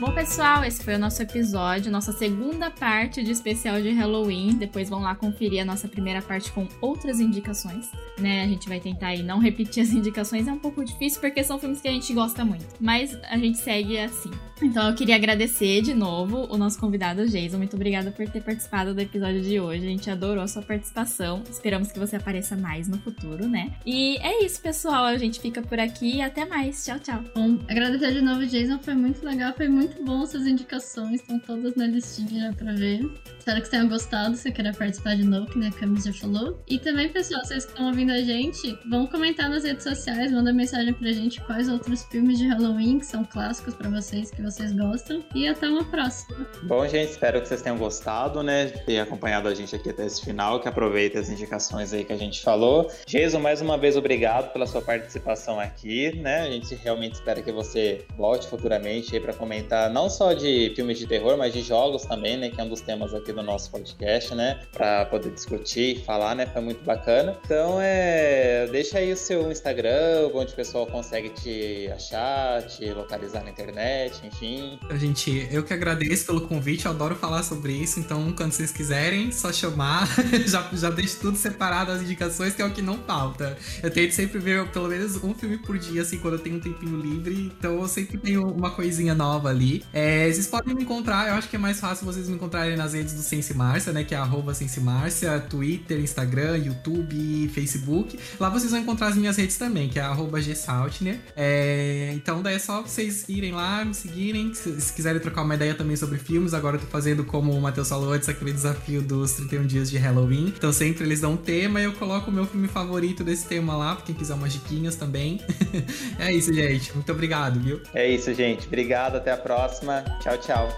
[0.00, 4.54] Bom, pessoal, esse foi o nosso episódio, nossa segunda parte de especial de Halloween.
[4.54, 8.42] Depois vão lá conferir a nossa primeira parte com outras indicações, né?
[8.44, 11.58] A gente vai tentar aí não repetir as indicações, é um pouco difícil porque são
[11.58, 14.30] filmes que a gente gosta muito, mas a gente segue assim.
[14.62, 17.56] Então eu queria agradecer de novo o nosso convidado Jason.
[17.56, 19.86] Muito obrigada por ter participado do episódio de hoje.
[19.86, 21.42] A gente adorou a sua participação.
[21.48, 23.72] Esperamos que você apareça mais no futuro, né?
[23.86, 25.04] E é isso, pessoal.
[25.04, 26.84] A gente fica por aqui até mais.
[26.84, 27.24] Tchau, tchau.
[27.34, 28.78] Bom, agradecer de novo, Jason.
[28.80, 33.00] Foi muito legal, foi muito muito bom essas indicações, estão todas na listinha pra ver.
[33.38, 36.62] Espero que tenham gostado, se queira participar de novo, que nem a Camis já falou.
[36.68, 40.52] E também, pessoal, vocês que estão ouvindo a gente, vão comentar nas redes sociais, manda
[40.52, 44.72] mensagem pra gente quais outros filmes de Halloween que são clássicos pra vocês, que vocês
[44.72, 45.24] gostam.
[45.34, 46.46] E até uma próxima.
[46.62, 48.66] Bom, gente, espero que vocês tenham gostado, né?
[48.66, 52.18] Ter acompanhado a gente aqui até esse final, que aproveite as indicações aí que a
[52.18, 52.90] gente falou.
[53.06, 56.42] Jason, mais uma vez, obrigado pela sua participação aqui, né?
[56.42, 60.98] A gente realmente espera que você volte futuramente aí pra comentar não só de filmes
[60.98, 62.50] de terror, mas de jogos também, né?
[62.50, 64.60] Que é um dos temas aqui do nosso podcast, né?
[64.72, 66.46] Para poder discutir e falar, né?
[66.46, 67.36] Foi muito bacana.
[67.44, 73.42] Então, é, deixa aí o seu Instagram, onde o pessoal consegue te achar, te localizar
[73.42, 74.78] na internet, enfim.
[74.94, 78.00] Gente, eu que agradeço pelo convite, eu adoro falar sobre isso.
[78.00, 80.08] Então, quando vocês quiserem, só chamar.
[80.46, 83.56] já, já deixo tudo separado as indicações, que é o que não falta.
[83.82, 86.60] Eu tento sempre ver pelo menos um filme por dia, assim, quando eu tenho um
[86.60, 87.52] tempinho livre.
[87.58, 89.69] Então, eu sempre tenho uma coisinha nova ali.
[89.92, 92.92] É, vocês podem me encontrar, eu acho que é mais fácil vocês me encontrarem nas
[92.94, 94.04] redes do Sense Márcia, né?
[94.04, 98.18] Que é arroba Sense Márcia, Twitter, Instagram, YouTube, Facebook.
[98.38, 101.20] Lá vocês vão encontrar as minhas redes também, que é arroba Gsaltner.
[101.36, 104.52] É, então daí é só vocês irem lá, me seguirem.
[104.54, 107.60] Se, se, quiserem trocar uma ideia também sobre filmes, agora eu tô fazendo, como o
[107.60, 110.52] Matheus falou antes, aquele desafio dos 31 dias de Halloween.
[110.56, 113.76] Então sempre eles dão um tema e eu coloco o meu filme favorito desse tema
[113.76, 115.40] lá, pra quem quiser umas diquinhas também.
[116.18, 116.92] é isso, gente.
[116.94, 117.80] Muito obrigado, viu?
[117.94, 118.66] É isso, gente.
[118.66, 120.02] Obrigado, até a próxima próxima.
[120.20, 120.68] Tchau, tchau.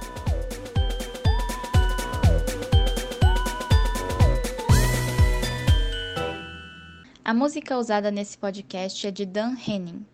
[7.24, 10.05] A música usada nesse podcast é de Dan Henning.